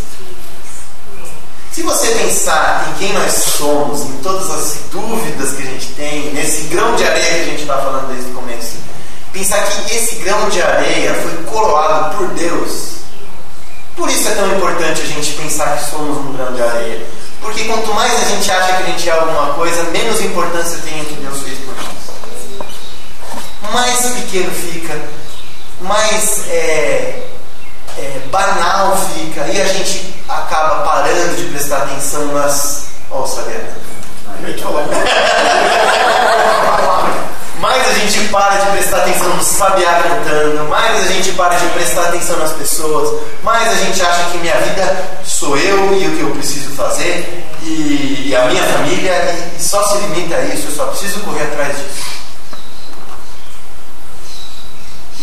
[1.73, 6.33] Se você pensar em quem nós somos, em todas as dúvidas que a gente tem,
[6.35, 8.73] nesse grão de areia que a gente está falando desde o começo,
[9.33, 12.86] pensar que esse grão de areia foi coroado por Deus.
[13.97, 17.07] Por isso é tão importante a gente pensar que somos um grão de areia.
[17.41, 21.01] Porque quanto mais a gente acha que a gente é alguma coisa, menos importância tem
[21.01, 21.87] o que Deus fez por nós.
[23.73, 25.01] Mais pequeno fica,
[25.81, 27.23] mais é,
[27.97, 32.89] é, banal fica, e a gente acaba parando de prestar atenção nas.
[33.11, 33.77] Ó, o Sabiana.
[37.61, 41.67] Mais a gente para de prestar atenção no sabiá cantando, mais a gente para de
[41.69, 46.17] prestar atenção nas pessoas, mais a gente acha que minha vida sou eu e o
[46.17, 50.45] que eu preciso fazer e, e a minha família e, e só se limita a
[50.45, 52.17] isso, eu só preciso correr atrás disso.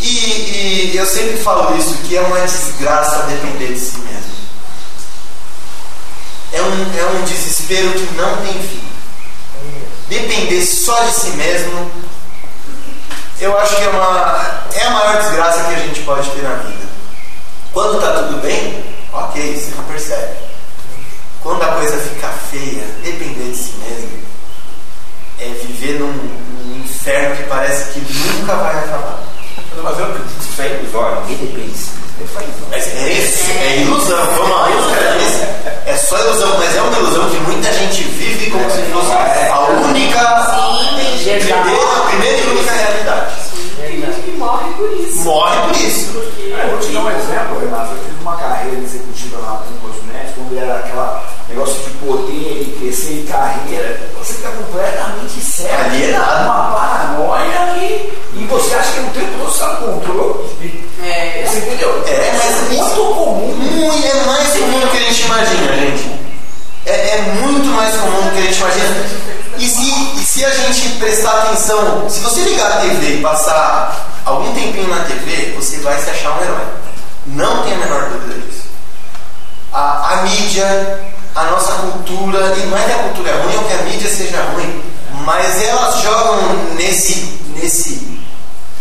[0.04, 4.34] E, e eu sempre falo isso, que é uma desgraça depender de si mesmo.
[6.52, 8.84] É um, é um desespero que não tem fim.
[10.10, 11.90] Depender só de si mesmo,
[13.44, 16.56] eu acho que é, uma, é a maior desgraça que a gente pode ter na
[16.56, 16.88] vida.
[17.74, 20.34] Quando está tudo bem, ok, você não percebe.
[21.42, 24.10] Quando a coisa fica feia, depender de si mesmo,
[25.42, 29.20] é viver num, num inferno que parece que nunca vai acabar.
[29.84, 31.92] Mas eu acredito que isso é ilusório, ninguém depende de si.
[32.72, 32.78] É
[33.60, 34.26] é ilusão.
[34.38, 38.70] Vamos lá, é, é só ilusão, mas é uma ilusão que muita gente vive como
[38.70, 40.44] se fosse a única,
[41.18, 43.34] Sim, primeira, a primeira e única realidade.
[43.78, 45.24] Tem gente que morre por isso.
[45.24, 46.12] Morre por isso.
[46.16, 47.94] Eu vou te dar um exemplo, Renato.
[47.94, 52.62] Eu fiz uma carreira executiva lá com os médicos, quando era aquela negócio de poder
[52.62, 55.74] e crescer em carreira, você fica completamente cego.
[55.86, 56.44] Alienado.
[56.46, 60.84] Uma paranoia e, e você acha que no tempo todo você está no controle.
[61.04, 61.46] É.
[61.48, 62.04] Você entendeu?
[62.08, 63.56] É, mas muito isso- comum.
[63.56, 66.20] Muito, é mais comum do que a gente imagina, gente.
[66.86, 69.06] É, é muito mais comum do que a gente imagina.
[69.58, 69.82] E se,
[70.20, 74.88] e se a gente prestar atenção, se você ligar a TV e passar algum tempinho
[74.88, 76.66] na TV, você vai se achar um herói.
[77.28, 78.64] Não tem a menor dúvida disso.
[79.72, 81.00] A, a mídia,
[81.36, 84.10] a nossa cultura, e não é que a cultura é ruim ou que a mídia
[84.10, 84.84] seja ruim,
[85.26, 86.38] mas elas jogam
[86.76, 88.14] nesse, nesse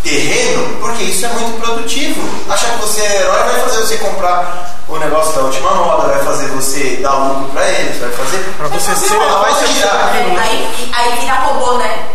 [0.02, 2.20] terreno porque isso é muito produtivo.
[2.50, 6.24] Achar que você é herói vai fazer você comprar o negócio da última moda, vai
[6.24, 8.38] fazer você dar lucro pra eles, vai fazer.
[8.56, 10.38] Pra você fazer ser herói, você precisa daquilo.
[10.38, 12.08] Aí, aí vira robô, né?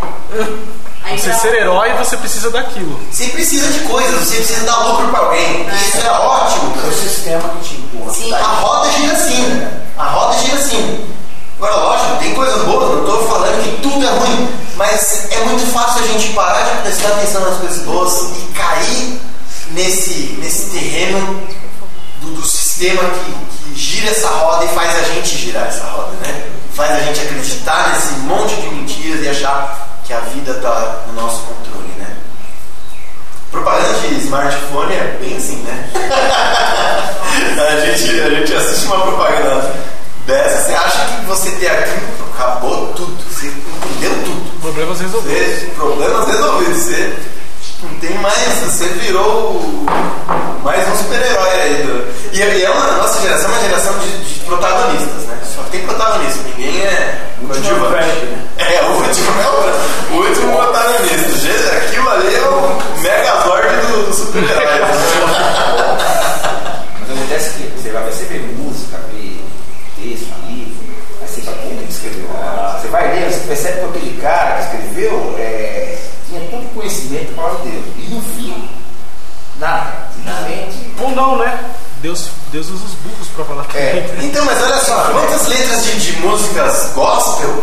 [1.03, 2.99] Aí Você ser herói, você precisa daquilo.
[3.09, 5.65] Você precisa de coisas, você precisa dar lucro pra alguém.
[5.69, 6.73] Isso é ótimo.
[6.83, 8.13] É o sistema que te empurra.
[8.13, 8.33] Sim.
[8.33, 9.67] A roda gira assim.
[9.97, 11.07] A roda gira assim.
[11.57, 15.65] Agora, lógico, tem coisas boas, não estou falando que tudo é ruim, mas é muito
[15.71, 19.19] fácil a gente parar de prestar atenção nas coisas boas e cair
[19.71, 21.41] nesse, nesse terreno
[22.21, 26.11] do, do sistema que, que gira essa roda e faz a gente girar essa roda,
[26.21, 26.47] né?
[26.75, 31.13] Faz a gente acreditar nesse monte de mentiras e achar que a vida está no
[31.13, 32.17] nosso controle, né?
[33.49, 35.89] Propaganda de smartphone é bem assim, né?
[37.57, 39.86] a, gente, a gente assiste uma propaganda
[40.27, 44.61] dessa, você acha que você tem aquilo, acabou tudo, você entendeu tudo.
[44.61, 45.59] Problemas resolvidos.
[45.59, 47.13] Você, problemas resolvidos, você
[47.81, 49.85] não tem mais, você virou
[50.63, 51.83] mais um super-herói aí.
[51.83, 55.39] Do, e, e é uma, a nossa geração é uma geração de, de protagonistas, né?
[55.55, 58.25] Só tem protagonista, ninguém é coadjuvante.
[58.25, 58.47] né?
[58.57, 61.17] É, o último é o, o último protagonista.
[61.37, 64.81] Gente, Aquilo ali é o megazord do, do super-herói.
[66.99, 69.41] Mas acontece que você vai perceber música, ver
[70.01, 70.75] texto, livro,
[71.21, 72.27] aí você fala, quem que escreveu?
[72.87, 75.97] Você vai ler, você percebe que aquele cara que escreveu é,
[76.29, 77.85] tinha todo conhecimento para de Deus.
[77.97, 78.69] E no fim,
[79.59, 80.07] nada.
[80.15, 80.93] Simplesmente.
[81.01, 81.59] Ou não, né?
[82.01, 84.15] Deus, Deus usa os burros pra falar que É.
[84.21, 87.61] Então, mas olha só, quantas letras de, de músicas gospel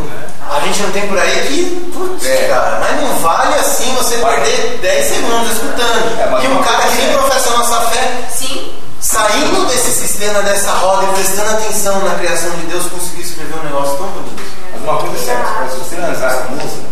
[0.51, 2.49] a gente não tem por aí que, putz, É.
[2.49, 6.21] cara, mas não vale assim você perder 10 segundos escutando.
[6.21, 8.73] É, e um cara que nem é- professa a nossa fé, Sim.
[9.01, 13.65] saindo desse sistema, dessa roda e prestando atenção na criação de Deus, conseguiu escrever um
[13.65, 14.44] negócio tão bonito.
[14.85, 16.85] Mas uma coisa é certa, se você analisar essa música,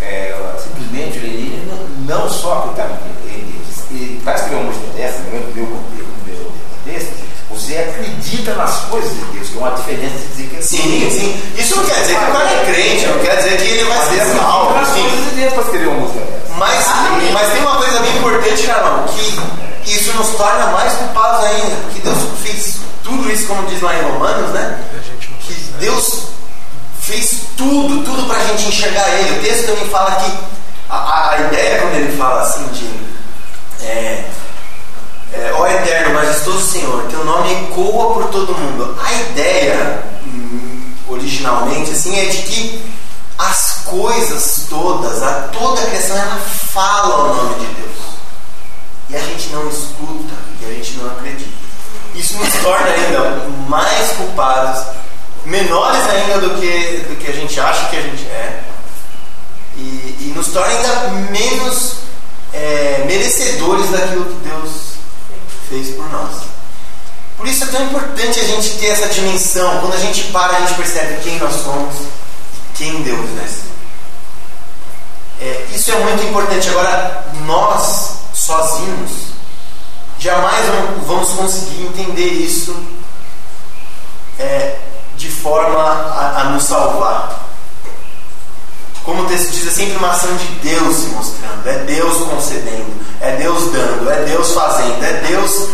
[0.00, 1.68] é, simplesmente ele
[2.06, 2.90] não, não só Deus,
[3.90, 6.52] ele para escrever uma música dessa, no meu, meu, meu, meu
[6.84, 7.12] texto,
[7.50, 11.10] você acredita nas coisas de Deus, que é uma diferença de dizer que é Sim,
[11.10, 11.42] sim.
[11.58, 14.06] Isso não quer dizer que o cara é crente, não quer dizer que ele vai
[14.06, 15.02] ser salvo, nas enfim.
[15.02, 16.52] coisas de Deus para escrever uma música dessa.
[16.56, 16.86] Mas,
[17.32, 19.04] mas tem uma coisa bem importante, Carlão,
[19.82, 23.98] que isso nos torna mais culpados ainda, porque Deus fez tudo isso, como diz lá
[23.98, 24.80] em Romanos, né?
[25.40, 26.31] Que Deus
[27.02, 29.38] fez tudo, tudo pra gente enxergar Ele.
[29.38, 30.32] O texto também fala que
[30.88, 33.12] a, a- a ideia quando ele fala assim de
[33.84, 34.24] é,
[35.32, 38.96] é, ó eterno, majestoso Senhor, teu nome ecoa por todo mundo.
[39.04, 42.92] A ideia, hum, originalmente, assim, é de que
[43.38, 46.36] as coisas todas, a, toda a criação, ela
[46.72, 47.92] fala o nome de Deus.
[49.10, 51.50] E a gente não escuta, e a gente não acredita.
[52.14, 54.84] Isso nos torna ainda mais culpados,
[55.52, 58.62] menores ainda do que, do que a gente acha que a gente é,
[59.76, 61.96] e, e nos torna ainda menos
[62.54, 64.70] é, merecedores daquilo que Deus
[65.68, 66.42] fez por nós.
[67.36, 69.80] Por isso é tão importante a gente ter essa dimensão.
[69.80, 72.06] Quando a gente para, a gente percebe quem nós somos e
[72.76, 73.72] quem Deus é.
[75.44, 76.68] É, isso é muito importante.
[76.68, 79.10] Agora, nós, sozinhos,
[80.18, 80.64] jamais
[81.06, 82.76] vamos- conseguir entender isso
[84.38, 84.76] é,
[85.22, 87.48] de forma a, a nos salvar.
[89.04, 92.92] Como o texto diz, é sempre uma ação de Deus se mostrando, é Deus concedendo,
[93.20, 95.68] é Deus dando, é Deus fazendo, é Deus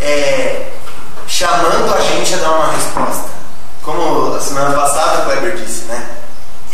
[0.00, 0.72] é,
[1.26, 3.24] chamando a gente a dar uma resposta.
[3.82, 6.10] Como a semana passada o Kleber disse, né?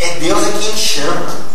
[0.00, 1.52] É Deus é quem chama.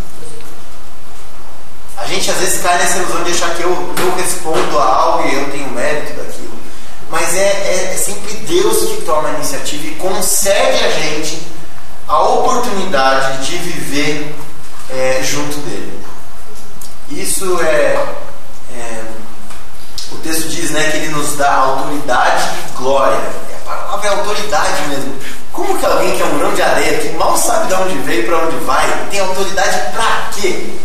[1.98, 5.28] A gente às vezes cai nessa ilusão de achar que eu, eu respondo a algo
[5.28, 6.37] e eu tenho mérito daquilo.
[7.10, 11.41] Mas é, é, é sempre Deus que toma a iniciativa e concede a gente
[12.08, 14.36] a oportunidade de viver
[14.89, 15.99] é, junto dele.
[17.10, 18.05] Isso é,
[18.74, 19.03] é,
[20.12, 23.20] O texto diz né, que ele nos dá autoridade e glória.
[23.66, 25.16] A palavra é autoridade mesmo.
[25.51, 28.24] Como que alguém que é um grão de areia, que mal sabe de onde veio
[28.24, 30.78] e para onde vai, tem autoridade para quê?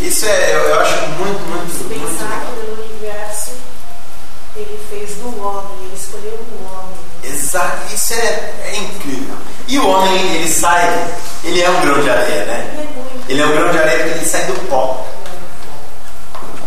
[0.00, 2.52] Isso é, eu, eu acho muito, muito, Se muito pensar legal.
[2.52, 3.50] que no universo
[4.56, 4.78] ele
[5.46, 6.94] homem, ele escolheu um homem.
[7.24, 9.36] Exato, isso é, é incrível.
[9.66, 11.08] E o homem, ele sai,
[11.42, 12.70] ele é um grão de areia, né?
[12.76, 13.14] Ele é.
[13.28, 15.06] Ele é um grão de areia porque ele sai do pó.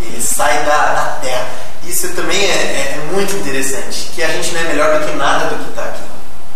[0.02, 1.46] Ele sai da, da terra.
[1.86, 4.10] Isso também é, é- é muito interessante.
[4.16, 6.02] Que a gente não é melhor do que nada do que está aqui.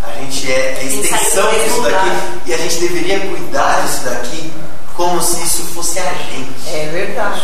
[0.04, 2.10] A gente é a sai do extensão disso daqui.
[2.46, 4.52] E a gente deveria cuidar disso daqui
[4.96, 6.52] como se isso fosse a gente.
[6.68, 7.40] É verdade.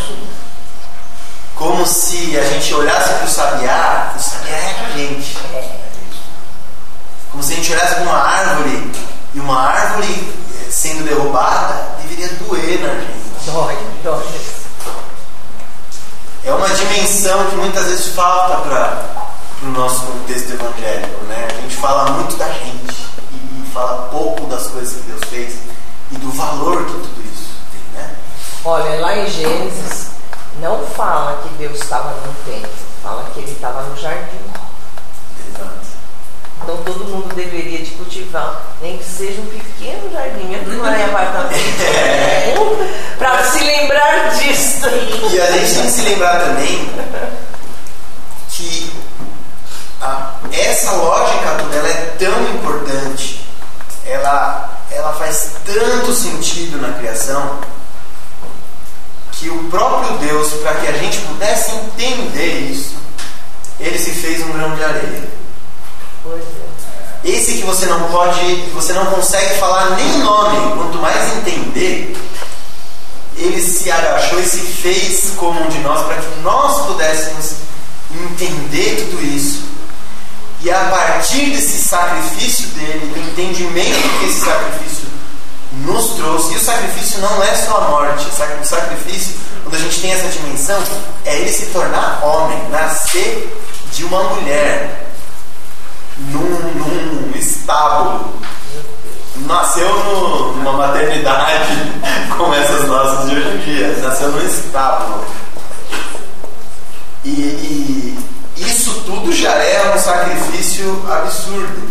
[1.88, 5.38] Se a gente olhasse para o sabiá, o sabiá é a gente.
[7.32, 8.92] Como se a gente olhasse para uma árvore
[9.34, 13.28] e uma árvore eh, sendo derrubada deveria doer na gente.
[13.46, 14.26] Dói, dói.
[16.44, 19.30] É uma dimensão que muitas vezes falta para
[19.62, 21.24] o nosso contexto evangélico.
[21.24, 21.48] Né?
[21.50, 25.54] A gente fala muito da gente e fala pouco das coisas que Deus fez
[26.10, 28.02] e do valor que tudo isso tem.
[28.02, 28.14] Né?
[28.62, 30.07] Olha, lá em Gênesis,
[30.60, 32.70] não fala que Deus estava no templo,
[33.02, 34.38] fala que ele estava no jardim.
[36.60, 41.04] Então todo mundo deveria de cultivar, nem que seja um pequeno jardim, mesmo não é
[41.04, 41.58] apartamento,
[43.16, 44.86] para se lembrar disso.
[45.32, 46.90] E a gente tem que se lembrar também
[48.50, 48.92] que
[50.00, 53.46] a- essa lógica ela é tão importante,
[54.04, 57.60] ela, ela faz tanto sentido na criação,
[59.38, 62.96] que o próprio Deus, para que a gente pudesse entender isso,
[63.78, 65.28] ele se fez um grão de areia.
[67.24, 68.40] Esse que você não pode,
[68.74, 72.16] você não consegue falar nem nome, quanto mais entender,
[73.36, 77.52] ele se agachou e se fez como um de nós para que nós pudéssemos
[78.12, 79.62] entender tudo isso.
[80.60, 84.97] E a partir desse sacrifício dele, do entendimento que esse sacrifício
[85.72, 90.00] nos trouxe, e o sacrifício não é só a morte, o sacrifício, quando a gente
[90.00, 90.82] tem essa dimensão,
[91.24, 93.54] é ele se tornar homem, nascer
[93.92, 95.10] de uma mulher
[96.18, 98.34] num, num estábulo.
[99.46, 101.72] Nasceu no, numa maternidade
[102.36, 103.96] como essas nossas de hoje em dia.
[104.02, 105.24] Nasceu num estábulo.
[107.24, 108.18] E, e
[108.56, 111.88] isso tudo já é um sacrifício absurdo.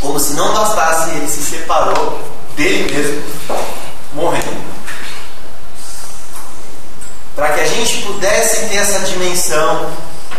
[0.00, 3.22] Como se não bastasse, ele se separou dele mesmo,
[4.14, 4.68] morrendo.
[7.36, 9.92] Para que a gente pudesse ter essa dimensão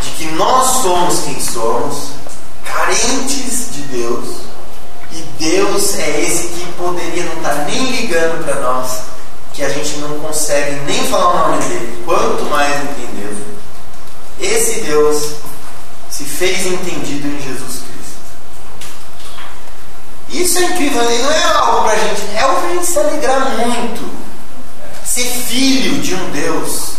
[0.04, 2.10] de que nós somos quem somos,
[2.66, 4.28] carentes de Deus,
[5.14, 9.00] e Deus é esse que poderia não estar nem ligando para nós,
[9.54, 13.46] que a gente não consegue nem falar o nome dele, quanto mais entendê-lo.
[14.42, 15.36] Esse Deus
[16.12, 17.69] se fez entendido em Jesus.
[20.32, 23.00] Isso é incrível, e não é algo para gente, é algo para a gente se
[23.00, 24.20] alegrar muito.
[25.04, 26.94] Ser filho de um Deus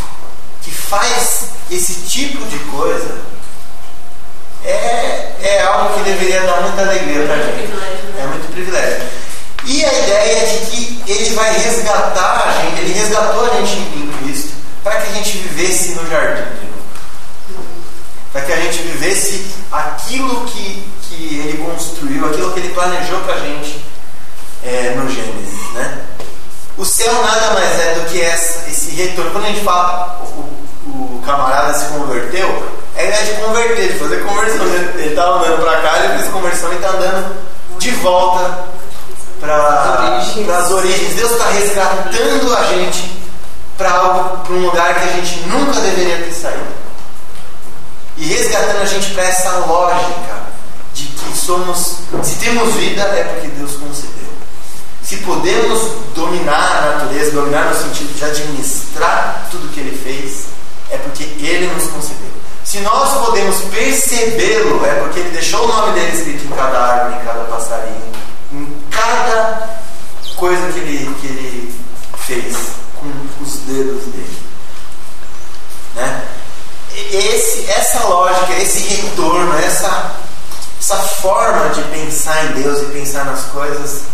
[0.63, 3.21] que faz esse tipo de coisa
[4.65, 7.73] é, é algo que deveria dar muita alegria para a gente.
[8.19, 9.03] É muito privilégio.
[9.65, 14.13] E a ideia de que ele vai resgatar a gente, ele resgatou a gente em
[14.19, 14.53] Cristo
[14.83, 17.65] para que a gente vivesse no jardim de novo.
[18.33, 23.35] Para que a gente vivesse aquilo que, que ele construiu, aquilo que ele planejou para
[23.35, 23.85] a gente
[24.63, 25.73] é, no Gênesis.
[25.75, 25.99] Né?
[26.79, 29.33] O céu nada mais é do que essa, esse retorno.
[29.33, 34.25] Quando a gente fala, o, o camarada se converteu, é ideia de converter, de fazer
[34.25, 34.67] conversão.
[34.67, 37.37] Ele estava andando para cá, ele fez conversão e está andando
[37.79, 38.65] de volta
[39.41, 40.19] para
[40.59, 41.15] as origens.
[41.17, 43.19] Deus está resgatando a gente
[43.77, 46.81] para um lugar que a gente nunca deveria ter saído.
[48.17, 50.40] E resgatando a gente para essa lógica
[51.35, 54.31] somos, se temos vida é porque Deus concedeu.
[55.03, 60.45] Se podemos dominar a natureza, dominar no sentido de administrar tudo que Ele fez,
[60.91, 62.31] é porque Ele nos concedeu.
[62.65, 67.21] Se nós podemos percebê-lo, é porque Ele deixou o nome dele escrito em cada árvore,
[67.21, 68.13] em cada passarinho,
[68.53, 69.69] em cada
[70.37, 71.75] coisa que Ele, que ele
[72.19, 72.57] fez
[73.01, 74.39] com os dedos dele.
[75.97, 76.23] Né?
[77.13, 80.15] Esse, essa lógica, esse retorno, essa,
[80.81, 84.05] essa forma de pensar em Deus e pensar nas coisas,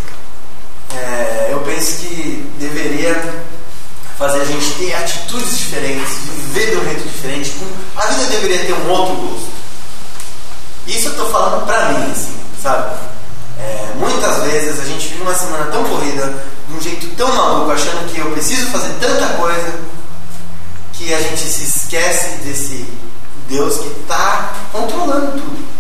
[0.92, 3.44] é, eu penso que deveria
[4.18, 7.54] fazer a gente ter atitudes diferentes, viver de um jeito diferente.
[7.96, 9.48] A vida deveria ter um outro gosto.
[10.88, 12.96] Isso eu estou falando pra mim, assim, sabe?
[13.60, 17.70] É, muitas vezes a gente vive uma semana tão corrida, de um jeito tão maluco,
[17.70, 19.72] achando que eu preciso fazer tanta coisa,
[20.94, 22.86] que a gente se esquece desse
[23.48, 25.75] Deus que está controlando tudo.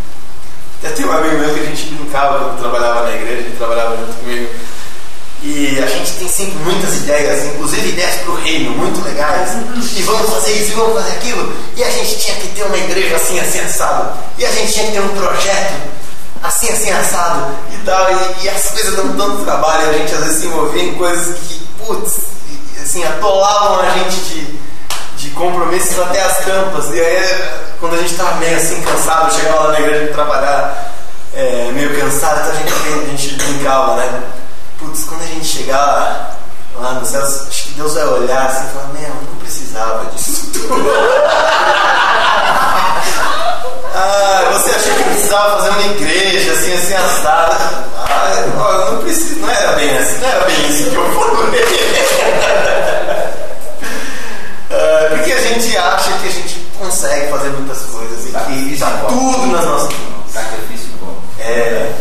[0.86, 3.96] Até tem um amigo meu que a gente brincava quando trabalhava na igreja, ele trabalhava
[3.96, 4.54] junto comigo.
[5.42, 9.50] E a gente tem sempre muitas ideias, inclusive ideias para o reino, muito legais.
[9.96, 11.52] E vamos fazer isso, e vamos fazer aquilo.
[11.76, 14.16] E a gente tinha que ter uma igreja assim, assim, assado.
[14.38, 15.74] E a gente tinha que ter um projeto
[16.42, 17.52] assim, assim, assado.
[17.72, 18.06] E tal.
[18.12, 19.90] E, e as coisas dão tanto trabalho.
[19.90, 22.16] A gente às vezes se envolvia em coisas que, putz,
[22.80, 24.58] assim, atolavam a gente de,
[25.16, 26.94] de compromissos até as tampas.
[26.94, 30.94] E aí, quando a gente estava meio assim, cansado, chegava lá na igreja de trabalhar
[31.34, 34.22] é, meio cansado, então a gente, a gente brincava, né?
[34.78, 36.36] Putz, quando a gente chegar
[36.76, 40.50] lá no céu, acho que Deus vai olhar assim e falar: Meu, não precisava disso
[40.52, 40.74] tudo.
[43.94, 47.56] ah, você achou que precisava fazer uma igreja assim, assim, assada.
[47.98, 51.64] Ah, não, precisa, não era bem assim, não era bem isso que eu falei.
[54.70, 56.55] ah, porque a gente acha que a gente
[56.86, 60.32] consegue fazer muitas coisas e que está tudo nas nossas mãos.
[60.32, 61.20] Sacrifício bom.
[61.40, 61.92] É.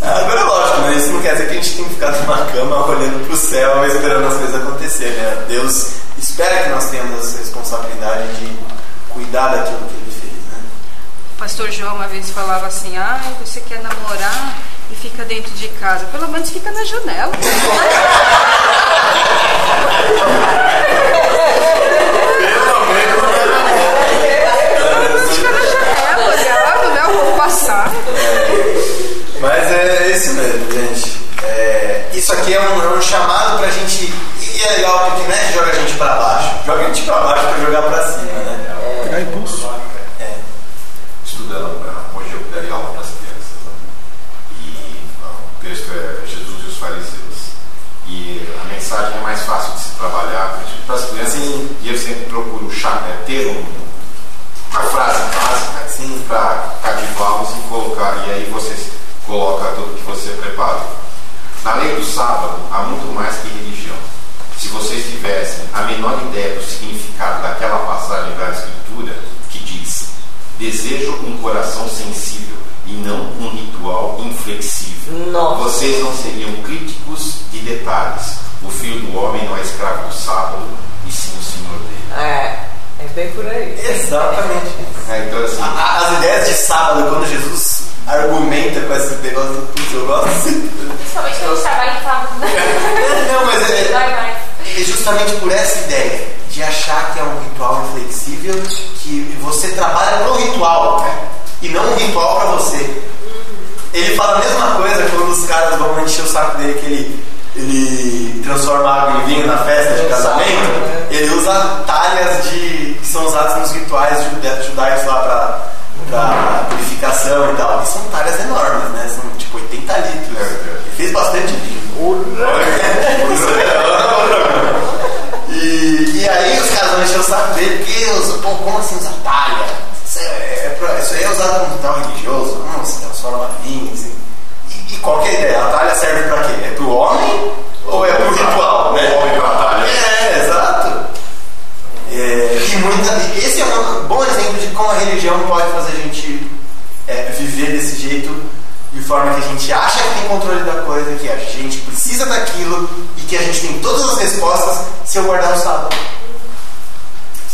[0.00, 2.46] Agora é lógico, mas isso não quer dizer que a gente tem que ficar numa
[2.46, 5.44] cama olhando para o céu esperando as coisas acontecer, né?
[5.48, 8.58] Deus espera que nós tenhamos essa responsabilidade de
[9.10, 10.58] cuidar daquilo que Ele fez, né?
[11.36, 14.58] O pastor João uma vez falava assim, ah, você quer namorar
[14.92, 16.04] e fica dentro de casa.
[16.06, 17.32] Pelo menos fica na janela.
[17.32, 17.48] Pelo
[25.08, 27.04] menos fica na janela, olhando, né?
[27.06, 27.90] O povo passar.
[29.40, 31.20] Mas é isso mesmo, gente.
[31.42, 34.12] É, isso aqui é um, é um chamado pra gente.
[34.40, 37.02] E é legal porque não é que joga a gente pra baixo, joga a gente
[37.02, 37.20] pra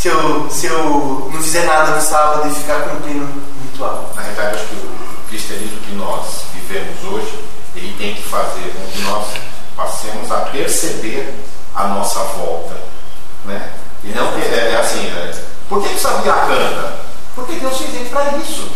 [0.09, 4.11] eu, se eu não fizer nada no sábado e ficar cumprindo o ritual.
[4.15, 7.39] Na realidade, acho que o cristianismo que nós vivemos hoje,
[7.75, 9.27] ele tem que fazer com que nós
[9.75, 11.33] passemos a perceber
[11.75, 12.75] a nossa volta.
[13.45, 13.69] Né?
[14.03, 15.31] E não que, é, é assim, é,
[15.67, 16.99] por que que sabia canta?
[17.35, 18.67] Porque Deus fez ele para isso.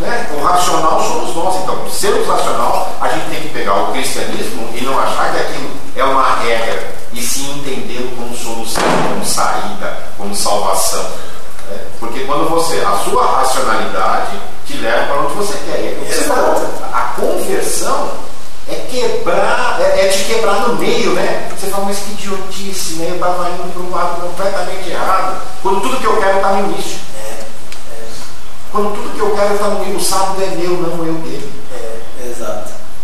[0.00, 0.26] né?
[0.36, 1.88] O racional somos nós, então.
[1.90, 6.04] Sermos racional, a gente tem que pegar o cristianismo e não achar que aquilo é
[6.04, 11.02] uma regra, e sim entendê-lo como solução, como saída, como salvação.
[11.68, 11.86] né?
[11.98, 15.80] Porque quando você, a sua racionalidade te leva para onde você quer.
[15.80, 16.90] ir.
[16.92, 18.10] A conversão
[18.68, 21.50] é quebrar, é, é te quebrar no meio, né?
[21.58, 23.08] Você fala, mas que idiotice, né?
[23.10, 25.42] Eu estava indo para um lado completamente errado.
[25.62, 27.00] Quando tudo que eu quero está no início.
[28.70, 31.59] Quando tudo que eu quero está no meio, o sábado é meu, não eu dele.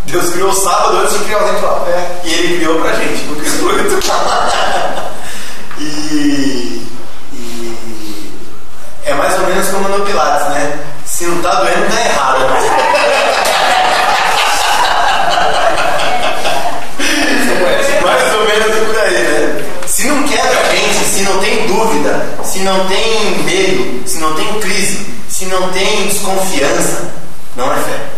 [0.07, 1.85] Deus criou o sábado antes de criar o ritual.
[1.89, 2.21] É.
[2.25, 3.77] E ele criou pra gente, não criou
[5.79, 6.89] e,
[7.33, 8.33] e
[9.05, 10.79] é mais ou menos como no Pilates, né?
[11.05, 12.47] Se não tá doendo, tá errado.
[18.03, 19.65] mais ou menos por aí, né?
[19.87, 24.35] Se não quebra a gente, se não tem dúvida, se não tem medo, se não
[24.35, 27.11] tem crise, se não tem desconfiança,
[27.57, 28.16] não é fé.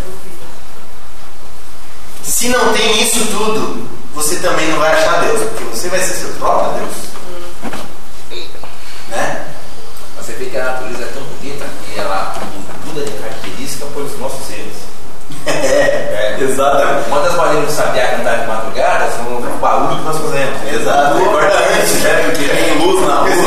[2.28, 6.12] Se não tem isso tudo, você também não vai achar Deus, porque você vai ser
[6.12, 6.92] seu próprio Deus.
[9.08, 9.46] Né?
[10.14, 12.34] Mas você vê que a natureza é tão bonita que ela
[12.84, 14.76] muda de característica por os nossos erros.
[15.48, 17.08] É, exatamente.
[17.08, 20.62] Uma das maneiras de sabiá cantar de madrugada são o barulho que nós fazemos.
[20.74, 22.22] Exato, importante, né?
[22.28, 23.28] Porque tem luz na rua.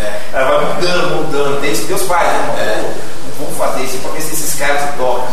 [0.00, 0.20] É.
[0.32, 1.60] Ela vai mudando, mudando.
[1.60, 2.54] Deus faz, né?
[2.58, 2.94] É.
[3.38, 5.28] Vamos fazer isso para ver se esses caras se tocam.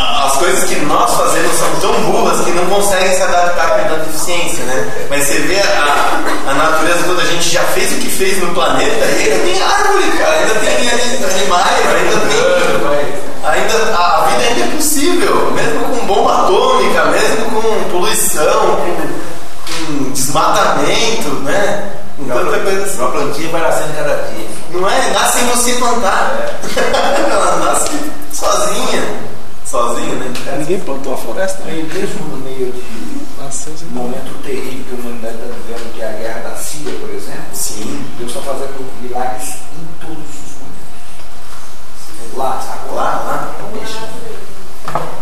[0.00, 4.08] As coisas que nós fazemos são tão burras que não conseguem se adaptar com tanta
[4.08, 5.06] eficiência, né?
[5.10, 8.54] Mas você vê a, a natureza toda, a gente já fez o que fez no
[8.54, 13.20] planeta e ainda tem árvore, cara, ainda tem animais, ainda tem.
[13.42, 20.10] Ainda, a vida ainda é possível, mesmo com bomba atômica, mesmo com poluição, com, com
[20.12, 21.90] desmatamento, né?
[22.16, 22.98] Com tanta coisa assim.
[22.98, 24.46] Uma plantinha vai nascendo cada dia.
[24.72, 25.10] Não é?
[25.10, 26.36] Nasce sem você plantar.
[27.30, 27.90] Ela nasce
[28.32, 29.29] sozinha.
[29.70, 30.56] Sozinha, né?
[30.58, 31.62] Ninguém plantou a floresta.
[31.64, 36.08] Meio mesmo no meio de um momento terrível que a humanidade está vivendo, que é
[36.08, 38.04] a guerra da Síria, por exemplo, Sim.
[38.18, 42.36] Deus está fazendo milagres em todos os momentos.
[42.36, 43.54] Lá, agora, Lá, lá.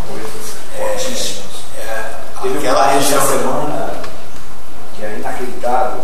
[0.08, 1.64] coisas fortíssimas.
[1.78, 3.26] É, Teve aquela região.
[3.28, 3.92] semana
[4.96, 6.00] que é inacreditável.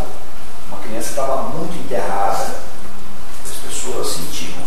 [0.69, 2.47] Uma criança estava muito enterrada.
[3.45, 4.59] As pessoas sentiam.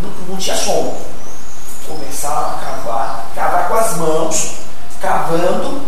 [0.00, 0.96] Não, não tinha som.
[1.86, 4.52] Começaram a cavar, cavar com as mãos,
[5.00, 5.82] cavando.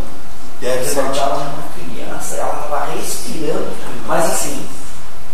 [0.61, 3.70] Deve ser levantaram uma criança, ela estava respirando,
[4.07, 4.66] mas assim,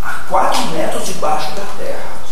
[0.02, 2.24] a 4 metros debaixo da terra.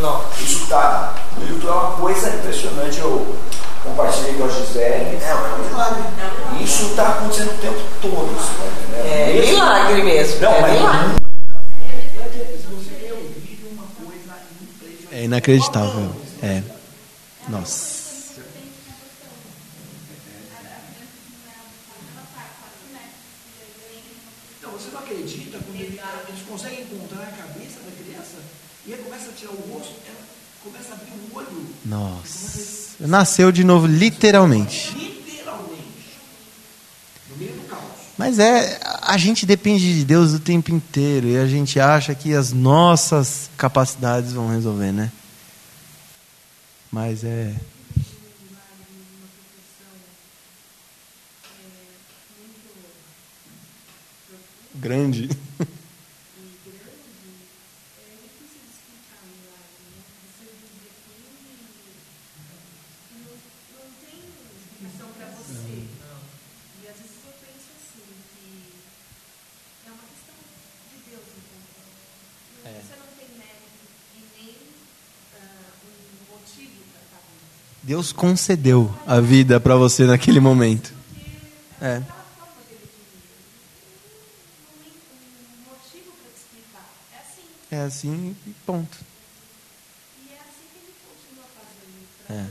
[0.00, 0.22] Não.
[0.38, 3.00] Isso está no YouTube, é uma coisa impressionante.
[3.00, 3.34] Eu
[3.82, 5.18] compartilhei com a Gisele.
[5.20, 6.02] É, é um milagre.
[6.62, 9.06] Isso está acontecendo o tempo todo, entendendo?
[9.12, 10.40] É Mesmo- milagre mesmo.
[10.40, 11.08] Não, é mas milagre.
[12.70, 15.08] você vê, eu vivo uma coisa impressionante.
[15.12, 16.10] É inacreditável.
[16.44, 16.62] É.
[17.48, 18.40] Nossa.
[24.58, 28.36] Então, você não acredita quando ele- eles conseguem encontrar a cabeça da criança
[28.86, 30.18] e ele começa a tirar o rosto, ela
[30.64, 31.66] começa a abrir o olho.
[31.84, 32.96] Nossa.
[33.00, 34.96] Nasceu de novo, literalmente.
[34.96, 35.86] Literalmente.
[37.30, 37.82] No meio do caos.
[38.18, 42.34] Mas é, a gente depende de Deus o tempo inteiro e a gente acha que
[42.34, 45.12] as nossas capacidades vão resolver, né?
[46.96, 47.54] Mas é.
[54.74, 55.28] Grande.
[77.86, 80.92] Deus concedeu a vida para você naquele momento.
[81.80, 82.02] É.
[87.70, 88.98] É assim e ponto.
[92.28, 92.44] É.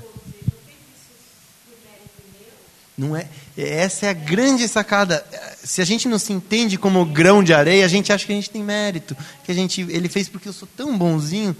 [2.97, 3.27] Não é,
[3.57, 5.25] essa é a grande sacada.
[5.61, 8.35] Se a gente não se entende como grão de areia, a gente acha que a
[8.35, 11.53] gente tem mérito, que a gente ele fez porque eu sou tão bonzinho.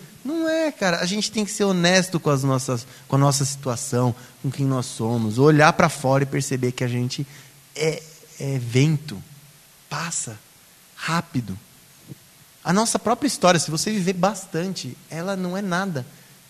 [0.79, 0.99] Cara.
[0.99, 4.65] A gente tem que ser honesto com as nossas, com a nossa situação, com quem
[4.65, 7.25] nós somos, olhar para fora e perceber que a gente
[7.75, 8.01] é,
[8.39, 9.21] é vento,
[9.89, 10.37] passa
[10.95, 11.57] rápido.
[12.63, 16.05] A nossa própria história, se você viver bastante, ela não é nada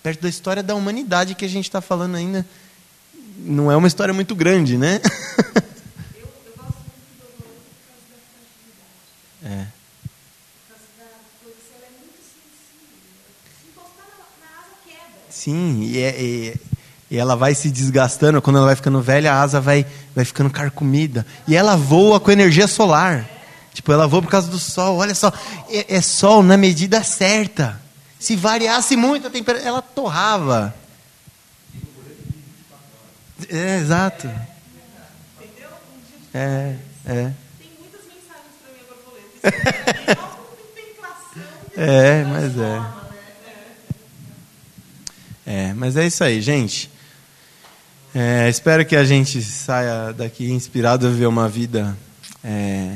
[0.06, 2.46] perto da história da humanidade que a gente está falando ainda.
[3.40, 5.02] Não é uma história muito grande, né?
[9.44, 9.66] é.
[15.28, 16.54] Sim, e, é, e,
[17.16, 18.42] e, ela vai se desgastando.
[18.42, 19.86] Quando ela vai ficando velha, a asa vai,
[20.16, 21.26] vai ficando carcomida.
[21.48, 23.28] E ela voa com energia solar.
[23.74, 24.98] Tipo, ela voa por causa do sol.
[24.98, 25.32] Olha só,
[25.70, 27.82] é, é sol na medida certa.
[28.20, 30.74] Se variasse muito a temperatura, ela torrava.
[33.50, 34.30] É, exato.
[36.34, 37.32] É, é.
[37.58, 40.36] Tem muitas mensagens para minha borboleta.
[41.78, 43.06] É, mas é.
[45.46, 46.90] É, mas é isso aí, gente.
[48.18, 51.98] É, espero que a gente saia daqui inspirado a viver uma vida
[52.42, 52.96] é,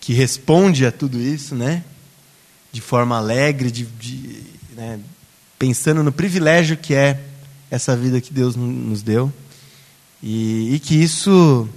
[0.00, 1.84] que responde a tudo isso, né?
[2.72, 4.42] De forma alegre, de, de
[4.74, 4.98] né?
[5.58, 7.20] pensando no privilégio que é
[7.70, 9.30] essa vida que Deus nos deu.
[10.22, 11.68] E, e que isso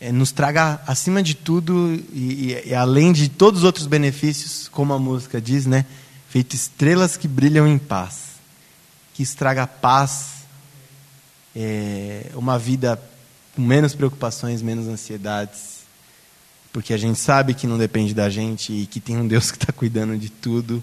[0.00, 4.68] é, nos traga, acima de tudo, e, e, e, além de todos os outros benefícios,
[4.68, 5.84] como a música diz, né?
[6.28, 8.34] Feito estrelas que brilham em paz.
[9.14, 10.33] Que isso traga paz,
[11.54, 13.00] é, uma vida
[13.54, 15.84] com menos preocupações, menos ansiedades.
[16.72, 19.56] Porque a gente sabe que não depende da gente e que tem um Deus que
[19.56, 20.82] está cuidando de tudo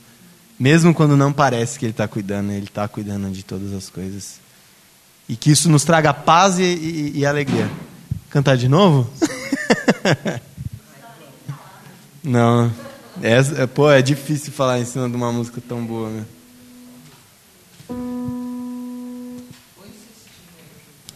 [0.62, 4.40] mesmo quando não parece que Ele está cuidando, Ele está cuidando de todas as coisas.
[5.28, 7.68] E que isso nos traga paz e, e, e alegria.
[8.30, 9.10] Cantar de novo?
[12.24, 12.72] não.
[13.24, 16.26] É, pô, é difícil falar em cima de uma música tão boa, né?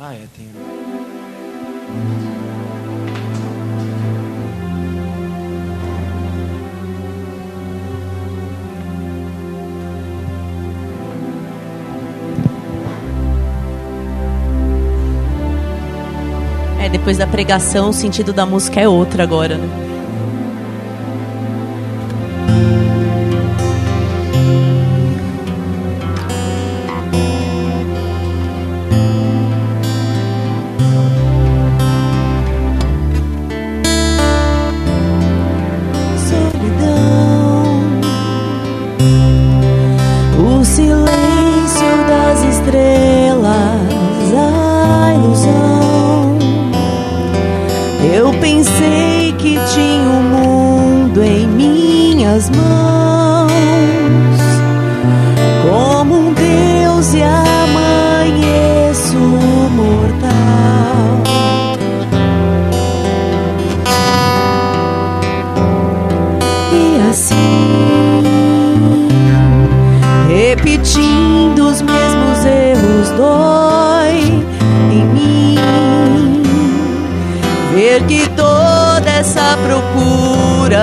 [0.08, 0.46] Ah, é, tem.
[16.80, 19.95] É, depois da pregação, o sentido da música é outro agora, né?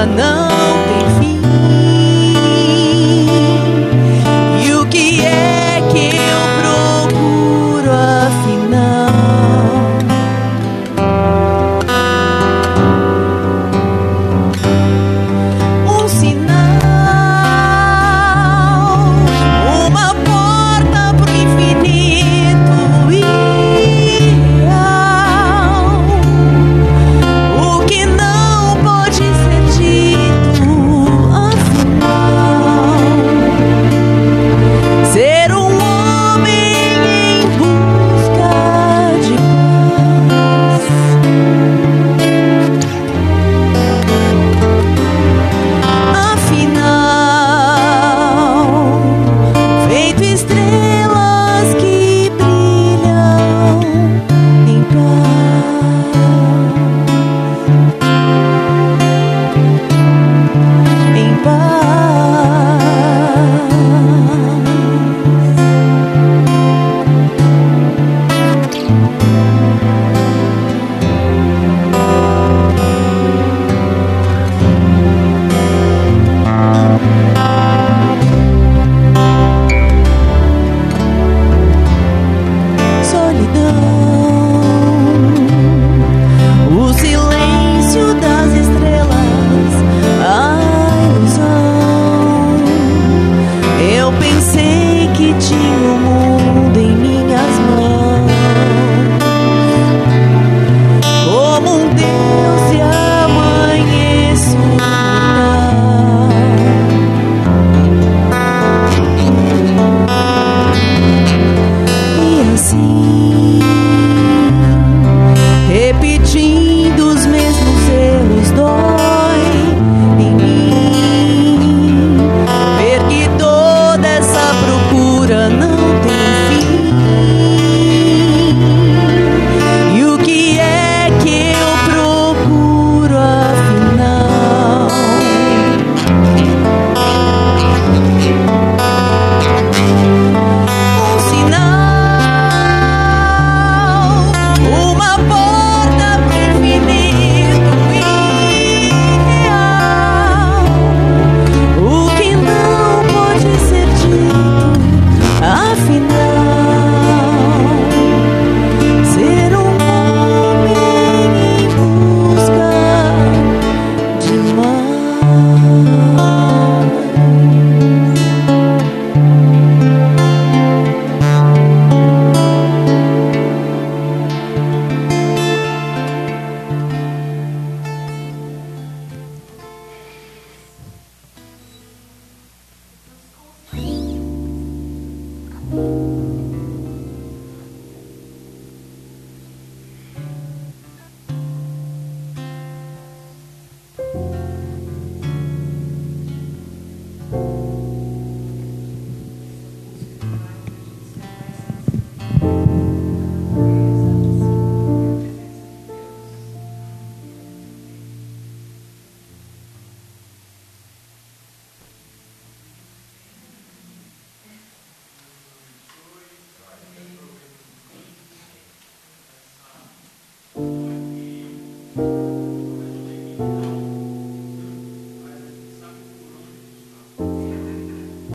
[0.02, 0.51] Ver